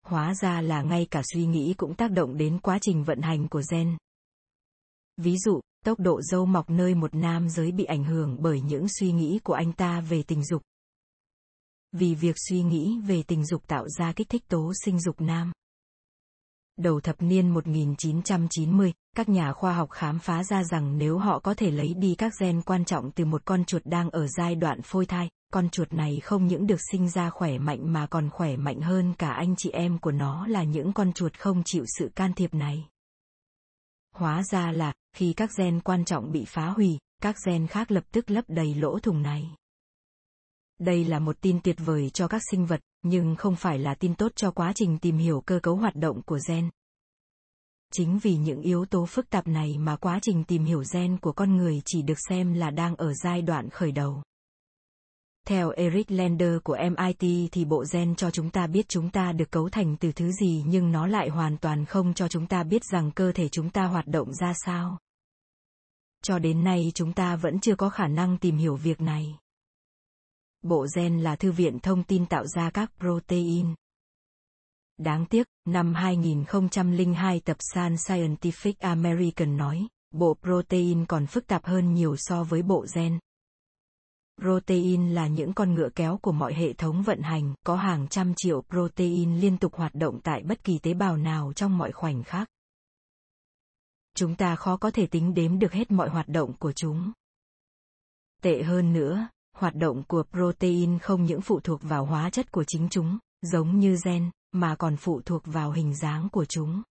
Hóa 0.06 0.34
ra 0.36 0.62
là 0.62 0.82
ngay 0.82 1.08
cả 1.12 1.21
suy 1.34 1.45
nghĩ 1.45 1.73
cũng 1.77 1.95
tác 1.95 2.12
động 2.12 2.38
đến 2.38 2.60
quá 2.60 2.80
trình 2.82 3.04
vận 3.04 3.21
hành 3.21 3.47
của 3.47 3.62
gen. 3.71 3.97
Ví 5.17 5.38
dụ, 5.38 5.60
tốc 5.86 5.99
độ 5.99 6.21
dâu 6.21 6.45
mọc 6.45 6.69
nơi 6.69 6.95
một 6.95 7.15
nam 7.15 7.49
giới 7.49 7.71
bị 7.71 7.84
ảnh 7.84 8.04
hưởng 8.04 8.38
bởi 8.39 8.62
những 8.62 8.88
suy 8.99 9.12
nghĩ 9.12 9.39
của 9.43 9.54
anh 9.54 9.73
ta 9.73 10.01
về 10.01 10.23
tình 10.23 10.43
dục. 10.43 10.62
Vì 11.91 12.15
việc 12.15 12.36
suy 12.49 12.63
nghĩ 12.63 12.99
về 12.99 13.23
tình 13.23 13.45
dục 13.45 13.67
tạo 13.67 13.89
ra 13.89 14.13
kích 14.13 14.30
thích 14.30 14.43
tố 14.47 14.73
sinh 14.86 14.99
dục 14.99 15.21
nam. 15.21 15.51
Đầu 16.77 16.99
thập 16.99 17.21
niên 17.21 17.49
1990, 17.49 18.93
các 19.15 19.29
nhà 19.29 19.53
khoa 19.53 19.73
học 19.73 19.89
khám 19.89 20.19
phá 20.19 20.43
ra 20.43 20.63
rằng 20.63 20.97
nếu 20.97 21.17
họ 21.17 21.39
có 21.39 21.53
thể 21.53 21.71
lấy 21.71 21.93
đi 21.93 22.15
các 22.17 22.31
gen 22.39 22.62
quan 22.62 22.86
trọng 22.86 23.12
từ 23.12 23.25
một 23.25 23.41
con 23.45 23.65
chuột 23.65 23.81
đang 23.86 24.10
ở 24.10 24.27
giai 24.27 24.55
đoạn 24.55 24.81
phôi 24.81 25.05
thai, 25.05 25.29
con 25.53 25.69
chuột 25.69 25.93
này 25.93 26.19
không 26.23 26.47
những 26.47 26.67
được 26.67 26.79
sinh 26.91 27.10
ra 27.10 27.29
khỏe 27.29 27.57
mạnh 27.57 27.93
mà 27.93 28.07
còn 28.07 28.29
khỏe 28.29 28.55
mạnh 28.55 28.81
hơn 28.81 29.13
cả 29.17 29.29
anh 29.29 29.55
chị 29.57 29.69
em 29.69 29.97
của 29.97 30.12
nó 30.12 30.47
là 30.47 30.63
những 30.63 30.93
con 30.93 31.13
chuột 31.13 31.38
không 31.38 31.63
chịu 31.65 31.84
sự 31.97 32.12
can 32.15 32.34
thiệp 32.34 32.53
này. 32.53 32.88
Hóa 34.15 34.43
ra 34.43 34.71
là, 34.71 34.93
khi 35.13 35.34
các 35.34 35.49
gen 35.57 35.79
quan 35.79 36.05
trọng 36.05 36.31
bị 36.31 36.45
phá 36.47 36.65
hủy, 36.65 36.97
các 37.21 37.36
gen 37.45 37.67
khác 37.67 37.91
lập 37.91 38.03
tức 38.12 38.31
lấp 38.31 38.45
đầy 38.47 38.75
lỗ 38.75 38.99
thủng 38.99 39.21
này. 39.21 39.51
Đây 40.82 41.06
là 41.06 41.20
một 41.20 41.41
tin 41.41 41.60
tuyệt 41.62 41.76
vời 41.86 42.10
cho 42.10 42.28
các 42.28 42.41
sinh 42.52 42.65
vật, 42.65 42.82
nhưng 43.04 43.36
không 43.36 43.56
phải 43.56 43.80
là 43.80 43.96
tin 43.96 44.15
tốt 44.15 44.32
cho 44.36 44.52
quá 44.52 44.72
trình 44.76 44.98
tìm 44.98 45.17
hiểu 45.17 45.41
cơ 45.46 45.60
cấu 45.63 45.76
hoạt 45.76 45.96
động 45.96 46.22
của 46.22 46.39
gen. 46.48 46.70
Chính 47.94 48.20
vì 48.20 48.36
những 48.36 48.62
yếu 48.62 48.86
tố 48.86 49.06
phức 49.06 49.30
tạp 49.30 49.48
này 49.48 49.78
mà 49.78 49.96
quá 49.96 50.20
trình 50.22 50.44
tìm 50.44 50.63
hiểu 50.63 50.84
gen 50.94 51.17
của 51.17 51.32
con 51.32 51.58
người 51.58 51.82
chỉ 51.86 52.02
được 52.02 52.17
xem 52.30 52.54
là 52.54 52.70
đang 52.70 52.96
ở 52.96 53.13
giai 53.13 53.41
đoạn 53.41 53.70
khởi 53.70 53.91
đầu. 53.91 54.22
Theo 55.48 55.70
Eric 55.70 56.12
Lander 56.12 56.58
của 56.63 56.78
MIT 56.89 57.50
thì 57.52 57.65
bộ 57.65 57.84
gen 57.94 58.15
cho 58.15 58.32
chúng 58.32 58.50
ta 58.50 58.67
biết 58.67 58.89
chúng 58.89 59.10
ta 59.10 59.32
được 59.32 59.52
cấu 59.52 59.70
thành 59.70 59.98
từ 59.98 60.12
thứ 60.12 60.32
gì 60.32 60.63
nhưng 60.67 60.91
nó 60.91 61.08
lại 61.08 61.30
hoàn 61.30 61.58
toàn 61.58 61.86
không 61.86 62.13
cho 62.13 62.28
chúng 62.28 62.48
ta 62.48 62.63
biết 62.63 62.82
rằng 62.91 63.12
cơ 63.12 63.32
thể 63.32 63.50
chúng 63.50 63.70
ta 63.70 63.86
hoạt 63.86 64.08
động 64.08 64.34
ra 64.34 64.54
sao. 64.65 64.98
Cho 66.24 66.39
đến 66.39 66.63
nay 66.63 66.91
chúng 66.96 67.13
ta 67.13 67.36
vẫn 67.36 67.60
chưa 67.60 67.76
có 67.76 67.89
khả 67.89 68.08
năng 68.08 68.38
tìm 68.38 68.58
hiểu 68.58 68.76
việc 68.76 69.02
này. 69.02 69.38
Bộ 70.62 70.88
gen 70.95 71.19
là 71.19 71.36
thư 71.36 71.52
viện 71.52 71.80
thông 71.80 72.04
tin 72.04 72.26
tạo 72.26 72.45
ra 72.45 72.69
các 72.69 72.91
protein. 73.00 73.76
Đáng 74.97 75.26
tiếc, 75.26 75.47
năm 75.65 75.93
2002 75.93 77.39
tập 77.39 77.58
San 77.60 77.95
Scientific 77.95 78.74
American 78.80 79.58
nói, 79.58 79.88
bộ 80.12 80.38
protein 80.41 81.06
còn 81.06 81.28
phức 81.28 81.47
tạp 81.47 81.65
hơn 81.65 81.93
nhiều 81.93 82.15
so 82.17 82.43
với 82.43 82.62
bộ 82.62 82.86
gen. 82.95 83.19
Protein 84.41 85.10
là 85.13 85.28
những 85.28 85.54
con 85.54 85.74
ngựa 85.74 85.89
kéo 85.95 86.19
của 86.21 86.32
mọi 86.32 86.54
hệ 86.54 86.74
thống 86.74 87.04
vận 87.04 87.21
hành, 87.21 87.54
có 87.65 87.76
hàng 87.76 88.08
trăm 88.08 88.34
triệu 88.38 88.62
protein 88.69 89.39
liên 89.39 89.58
tục 89.58 89.76
hoạt 89.76 89.95
động 89.95 90.19
tại 90.24 90.43
bất 90.43 90.63
kỳ 90.63 90.80
tế 90.80 90.93
bào 90.93 91.17
nào 91.17 91.54
trong 91.54 91.78
mọi 91.78 91.91
khoảnh 91.91 92.24
khắc. 92.24 92.47
Chúng 94.15 94.36
ta 94.36 94.56
khó 94.56 94.78
có 94.78 94.91
thể 94.91 95.08
tính 95.08 95.34
đếm 95.34 95.60
được 95.60 95.71
hết 95.71 95.91
mọi 95.91 96.10
hoạt 96.10 96.28
động 96.28 96.54
của 96.60 96.71
chúng. 96.71 97.12
Tệ 98.41 98.63
hơn 98.63 98.93
nữa, 98.93 99.28
hoạt 99.62 99.76
động 99.76 100.04
của 100.08 100.24
protein 100.32 101.00
không 101.00 101.26
những 101.26 101.41
phụ 101.41 101.60
thuộc 101.60 101.82
vào 101.84 102.06
hóa 102.06 102.30
chất 102.30 102.52
của 102.52 102.63
chính 102.67 102.88
chúng, 102.91 103.17
giống 103.41 103.80
như 103.80 103.97
gen, 104.06 104.32
mà 104.52 104.76
còn 104.76 104.97
phụ 104.97 105.21
thuộc 105.21 105.41
vào 105.45 105.71
hình 105.71 105.95
dáng 105.95 106.30
của 106.32 106.45
chúng. 106.45 106.82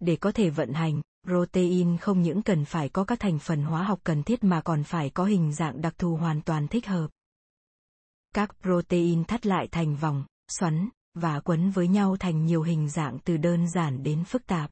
Để 0.00 0.16
có 0.16 0.32
thể 0.32 0.50
vận 0.50 0.72
hành, 0.72 1.02
protein 1.26 1.96
không 1.98 2.22
những 2.22 2.42
cần 2.42 2.64
phải 2.64 2.88
có 2.88 3.04
các 3.04 3.20
thành 3.20 3.38
phần 3.38 3.62
hóa 3.62 3.82
học 3.82 4.00
cần 4.04 4.22
thiết 4.22 4.44
mà 4.44 4.60
còn 4.60 4.84
phải 4.84 5.10
có 5.10 5.24
hình 5.24 5.54
dạng 5.54 5.80
đặc 5.80 5.94
thù 5.98 6.16
hoàn 6.16 6.42
toàn 6.42 6.68
thích 6.68 6.86
hợp. 6.86 7.08
Các 8.34 8.56
protein 8.62 9.24
thắt 9.24 9.46
lại 9.46 9.68
thành 9.70 9.96
vòng, 9.96 10.24
xoắn, 10.48 10.88
và 11.14 11.40
quấn 11.40 11.70
với 11.70 11.88
nhau 11.88 12.16
thành 12.16 12.44
nhiều 12.44 12.62
hình 12.62 12.88
dạng 12.90 13.18
từ 13.18 13.36
đơn 13.36 13.70
giản 13.70 14.02
đến 14.02 14.24
phức 14.24 14.46
tạp. 14.46 14.70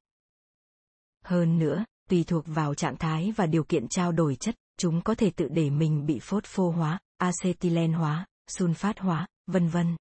Hơn 1.24 1.58
nữa, 1.58 1.84
tùy 2.08 2.24
thuộc 2.26 2.44
vào 2.46 2.74
trạng 2.74 2.96
thái 2.96 3.32
và 3.36 3.46
điều 3.46 3.64
kiện 3.64 3.88
trao 3.88 4.12
đổi 4.12 4.36
chất, 4.36 4.54
chúng 4.76 5.02
có 5.02 5.14
thể 5.14 5.30
tự 5.30 5.48
để 5.48 5.70
mình 5.70 6.06
bị 6.06 6.18
phốt 6.22 6.44
phô 6.44 6.70
hóa, 6.70 7.00
acetylen 7.16 7.92
hóa, 7.92 8.26
sunfat 8.50 8.94
hóa, 8.98 9.26
vân 9.46 9.68
vân. 9.68 9.96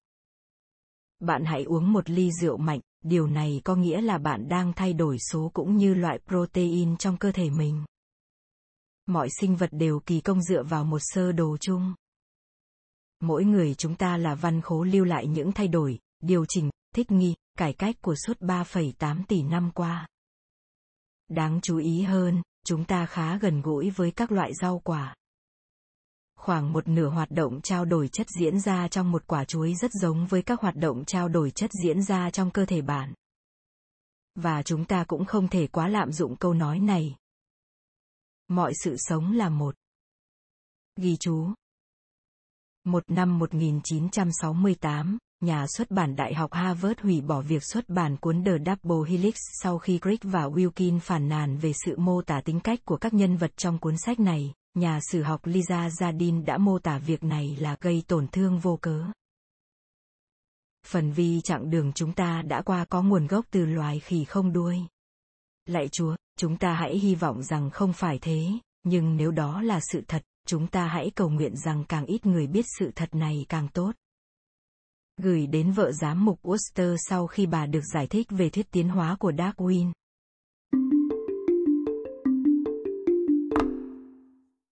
Bạn 1.20 1.44
hãy 1.44 1.64
uống 1.64 1.92
một 1.92 2.10
ly 2.10 2.30
rượu 2.40 2.56
mạnh, 2.56 2.80
điều 3.04 3.26
này 3.26 3.60
có 3.64 3.76
nghĩa 3.76 4.00
là 4.00 4.18
bạn 4.18 4.48
đang 4.48 4.72
thay 4.72 4.92
đổi 4.92 5.16
số 5.30 5.50
cũng 5.54 5.76
như 5.76 5.94
loại 5.94 6.18
protein 6.28 6.96
trong 6.96 7.16
cơ 7.16 7.32
thể 7.32 7.50
mình. 7.50 7.84
Mọi 9.06 9.28
sinh 9.40 9.56
vật 9.56 9.70
đều 9.72 10.00
kỳ 10.00 10.20
công 10.20 10.42
dựa 10.42 10.62
vào 10.62 10.84
một 10.84 10.98
sơ 11.02 11.32
đồ 11.32 11.56
chung. 11.60 11.94
Mỗi 13.20 13.44
người 13.44 13.74
chúng 13.74 13.94
ta 13.94 14.16
là 14.16 14.34
văn 14.34 14.60
khố 14.60 14.84
lưu 14.84 15.04
lại 15.04 15.26
những 15.26 15.52
thay 15.52 15.68
đổi, 15.68 15.98
điều 16.20 16.44
chỉnh, 16.48 16.70
thích 16.94 17.10
nghi, 17.10 17.34
cải 17.58 17.72
cách 17.72 17.96
của 18.00 18.14
suốt 18.26 18.40
3,8 18.40 19.24
tỷ 19.28 19.42
năm 19.42 19.70
qua. 19.74 20.08
Đáng 21.28 21.60
chú 21.62 21.78
ý 21.78 22.02
hơn, 22.02 22.42
chúng 22.64 22.84
ta 22.84 23.06
khá 23.06 23.38
gần 23.38 23.62
gũi 23.62 23.90
với 23.90 24.10
các 24.10 24.32
loại 24.32 24.54
rau 24.54 24.78
quả. 24.78 25.14
Khoảng 26.36 26.72
một 26.72 26.88
nửa 26.88 27.08
hoạt 27.08 27.30
động 27.30 27.60
trao 27.60 27.84
đổi 27.84 28.08
chất 28.08 28.26
diễn 28.40 28.60
ra 28.60 28.88
trong 28.88 29.12
một 29.12 29.26
quả 29.26 29.44
chuối 29.44 29.74
rất 29.74 29.90
giống 29.92 30.26
với 30.26 30.42
các 30.42 30.60
hoạt 30.60 30.76
động 30.76 31.04
trao 31.04 31.28
đổi 31.28 31.50
chất 31.50 31.70
diễn 31.82 32.02
ra 32.02 32.30
trong 32.30 32.50
cơ 32.50 32.66
thể 32.66 32.82
bạn. 32.82 33.14
Và 34.34 34.62
chúng 34.62 34.84
ta 34.84 35.04
cũng 35.04 35.24
không 35.24 35.48
thể 35.48 35.66
quá 35.66 35.88
lạm 35.88 36.12
dụng 36.12 36.36
câu 36.36 36.54
nói 36.54 36.80
này. 36.80 37.16
Mọi 38.48 38.72
sự 38.84 38.96
sống 38.98 39.32
là 39.32 39.48
một. 39.48 39.74
Ghi 40.96 41.16
chú. 41.20 41.48
Một 42.84 43.10
năm 43.10 43.38
1968, 43.38 45.18
nhà 45.42 45.66
xuất 45.66 45.90
bản 45.90 46.16
Đại 46.16 46.34
học 46.34 46.52
Harvard 46.52 47.00
hủy 47.00 47.20
bỏ 47.20 47.40
việc 47.40 47.62
xuất 47.64 47.88
bản 47.88 48.16
cuốn 48.16 48.44
The 48.44 48.52
Double 48.52 49.10
Helix 49.10 49.34
sau 49.62 49.78
khi 49.78 49.98
Crick 49.98 50.24
và 50.24 50.42
Wilkin 50.42 50.98
phản 50.98 51.28
nàn 51.28 51.56
về 51.56 51.72
sự 51.84 51.96
mô 51.98 52.22
tả 52.22 52.40
tính 52.40 52.60
cách 52.60 52.78
của 52.84 52.96
các 52.96 53.14
nhân 53.14 53.36
vật 53.36 53.56
trong 53.56 53.78
cuốn 53.78 53.94
sách 53.98 54.20
này. 54.20 54.52
Nhà 54.74 54.98
sử 55.10 55.22
học 55.22 55.40
Lisa 55.44 55.88
Jardine 55.88 56.44
đã 56.44 56.58
mô 56.58 56.78
tả 56.78 56.98
việc 56.98 57.24
này 57.24 57.56
là 57.60 57.76
gây 57.80 58.02
tổn 58.06 58.28
thương 58.28 58.58
vô 58.58 58.78
cớ. 58.82 59.04
Phần 60.86 61.12
vi 61.12 61.40
chặng 61.40 61.70
đường 61.70 61.92
chúng 61.92 62.12
ta 62.12 62.42
đã 62.42 62.62
qua 62.62 62.84
có 62.84 63.02
nguồn 63.02 63.26
gốc 63.26 63.44
từ 63.50 63.66
loài 63.66 64.00
khỉ 64.00 64.24
không 64.24 64.52
đuôi. 64.52 64.78
Lạy 65.66 65.88
Chúa, 65.88 66.16
chúng 66.38 66.56
ta 66.56 66.74
hãy 66.74 66.98
hy 66.98 67.14
vọng 67.14 67.42
rằng 67.42 67.70
không 67.70 67.92
phải 67.92 68.18
thế, 68.18 68.46
nhưng 68.84 69.16
nếu 69.16 69.30
đó 69.30 69.62
là 69.62 69.80
sự 69.92 70.02
thật, 70.08 70.22
chúng 70.46 70.66
ta 70.66 70.86
hãy 70.86 71.10
cầu 71.14 71.28
nguyện 71.28 71.56
rằng 71.56 71.84
càng 71.88 72.06
ít 72.06 72.26
người 72.26 72.46
biết 72.46 72.64
sự 72.78 72.90
thật 72.94 73.14
này 73.14 73.46
càng 73.48 73.68
tốt 73.68 73.92
gửi 75.16 75.46
đến 75.46 75.72
vợ 75.72 75.92
giám 75.92 76.24
mục 76.24 76.38
Worcester 76.42 76.96
sau 77.08 77.26
khi 77.26 77.46
bà 77.46 77.66
được 77.66 77.82
giải 77.94 78.06
thích 78.06 78.26
về 78.30 78.50
thuyết 78.50 78.70
tiến 78.70 78.88
hóa 78.88 79.16
của 79.18 79.32
Darwin. 79.32 79.92